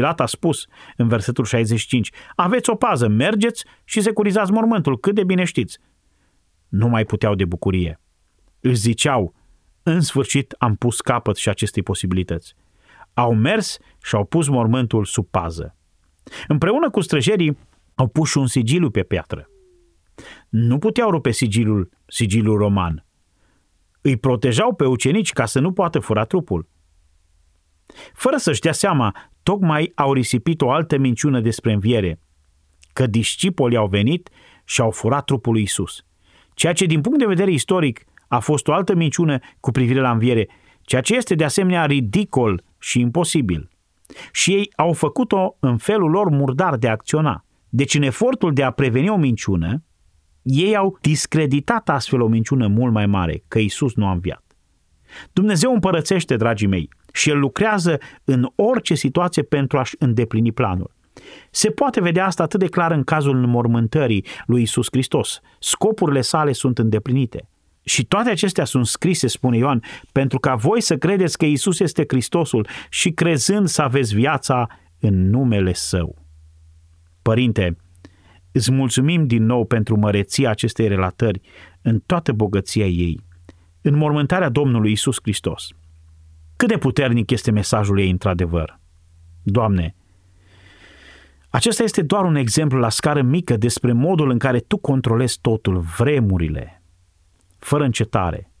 [0.00, 5.24] Pilat a spus în versetul 65, aveți o pază, mergeți și securizați mormântul, cât de
[5.24, 5.78] bine știți.
[6.68, 8.00] Nu mai puteau de bucurie.
[8.60, 9.34] Își ziceau,
[9.82, 12.54] în sfârșit am pus capăt și acestei posibilități.
[13.14, 15.76] Au mers și au pus mormântul sub pază.
[16.48, 17.58] Împreună cu străjerii
[17.94, 19.48] au pus și un sigiliu pe piatră.
[20.48, 23.06] Nu puteau rupe sigilul, sigilul roman.
[24.00, 26.68] Îi protejau pe ucenici ca să nu poată fura trupul.
[28.14, 32.20] Fără să-și dea seama, tocmai au risipit o altă minciună despre înviere,
[32.92, 34.28] că discipolii au venit
[34.64, 36.04] și au furat trupul lui Isus.
[36.54, 40.10] Ceea ce din punct de vedere istoric a fost o altă minciună cu privire la
[40.10, 40.48] înviere,
[40.82, 43.70] ceea ce este de asemenea ridicol și imposibil.
[44.32, 47.44] Și ei au făcut-o în felul lor murdar de a acționa.
[47.68, 49.82] Deci în efortul de a preveni o minciună,
[50.42, 54.44] ei au discreditat astfel o minciună mult mai mare, că Isus nu a înviat.
[55.32, 60.98] Dumnezeu împărățește, dragii mei, și El lucrează în orice situație pentru a-și îndeplini planul.
[61.50, 65.40] Se poate vedea asta atât de clar în cazul înmormântării lui Isus Hristos.
[65.58, 67.48] Scopurile sale sunt îndeplinite.
[67.84, 69.82] Și toate acestea sunt scrise, spune Ioan,
[70.12, 74.66] pentru ca voi să credeți că Isus este Hristosul și crezând să aveți viața
[75.00, 76.16] în numele Său.
[77.22, 77.76] Părinte,
[78.52, 81.40] îți mulțumim din nou pentru măreția acestei relatări
[81.82, 83.20] în toată bogăția ei,
[83.80, 85.68] în mormântarea Domnului Isus Hristos.
[86.60, 88.80] Cât de puternic este mesajul ei într-adevăr.
[89.42, 89.94] Doamne,
[91.48, 95.78] acesta este doar un exemplu la scară mică despre modul în care Tu controlezi totul,
[95.78, 96.82] vremurile,
[97.58, 98.52] fără încetare.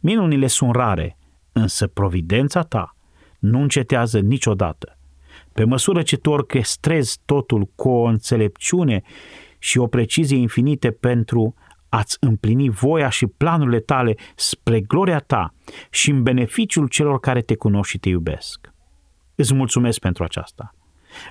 [0.00, 1.18] Minunile sunt rare,
[1.52, 2.96] însă providența Ta
[3.38, 4.98] nu încetează niciodată.
[5.52, 9.02] Pe măsură ce tu orchestrezi totul cu o înțelepciune
[9.58, 11.54] și o precizie infinite pentru
[11.88, 15.54] a-ți împlini voia și planurile tale spre gloria ta
[15.90, 18.72] și în beneficiul celor care te cunosc și te iubesc.
[19.34, 20.72] Îți mulțumesc pentru aceasta.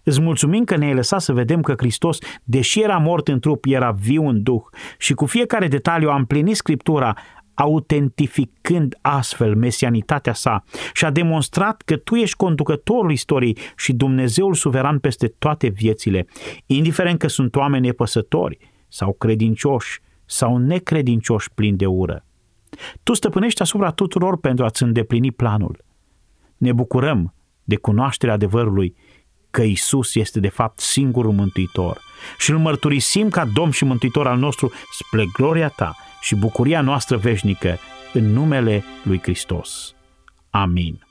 [0.03, 3.91] Îți mulțumim că ne-ai lăsat să vedem că Hristos, deși era mort în trup, era
[3.91, 4.64] viu în duh
[4.97, 7.16] și cu fiecare detaliu a împlinit Scriptura,
[7.53, 14.99] autentificând astfel mesianitatea sa și a demonstrat că tu ești conducătorul istoriei și Dumnezeul suveran
[14.99, 16.28] peste toate viețile,
[16.66, 22.25] indiferent că sunt oameni nepăsători sau credincioși sau necredincioși plini de ură.
[23.03, 25.86] Tu stăpânești asupra tuturor pentru a-ți îndeplini planul.
[26.57, 28.95] Ne bucurăm de cunoașterea adevărului
[29.49, 32.01] că Isus este de fapt singurul mântuitor
[32.38, 37.17] și îl mărturisim ca Domn și Mântuitor al nostru spre gloria ta și bucuria noastră
[37.17, 37.78] veșnică
[38.13, 39.95] în numele lui Hristos.
[40.49, 41.05] Amin.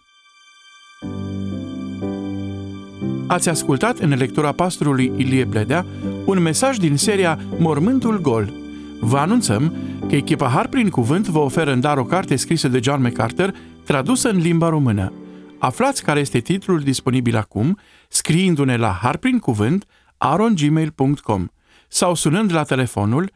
[3.27, 5.87] Ați ascultat în lectura pastorului Ilie Bledea
[6.25, 8.53] un mesaj din seria Mormântul Gol.
[9.01, 9.75] Vă anunțăm
[10.09, 13.55] că echipa Har prin Cuvânt vă oferă în dar o carte scrisă de John MacArthur,
[13.85, 15.13] tradusă în limba română.
[15.59, 17.79] Aflați care este titlul disponibil acum,
[18.09, 19.85] scriindu-ne la harprincuvânt
[20.17, 21.47] arongmail.com
[21.89, 23.31] sau sunând la telefonul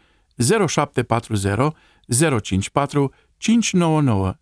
[0.67, 1.73] 0740
[2.43, 4.35] 054 599.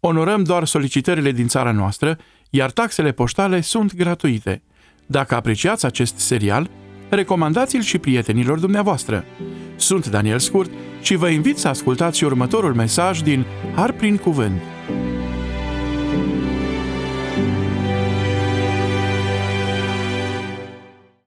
[0.00, 2.18] Onorăm doar solicitările din țara noastră,
[2.50, 4.62] iar taxele poștale sunt gratuite.
[5.06, 6.70] Dacă apreciați acest serial,
[7.14, 9.24] recomandați-l și prietenilor dumneavoastră.
[9.76, 13.44] Sunt Daniel Scurt și vă invit să ascultați următorul mesaj din
[13.74, 14.60] Har prin Cuvânt.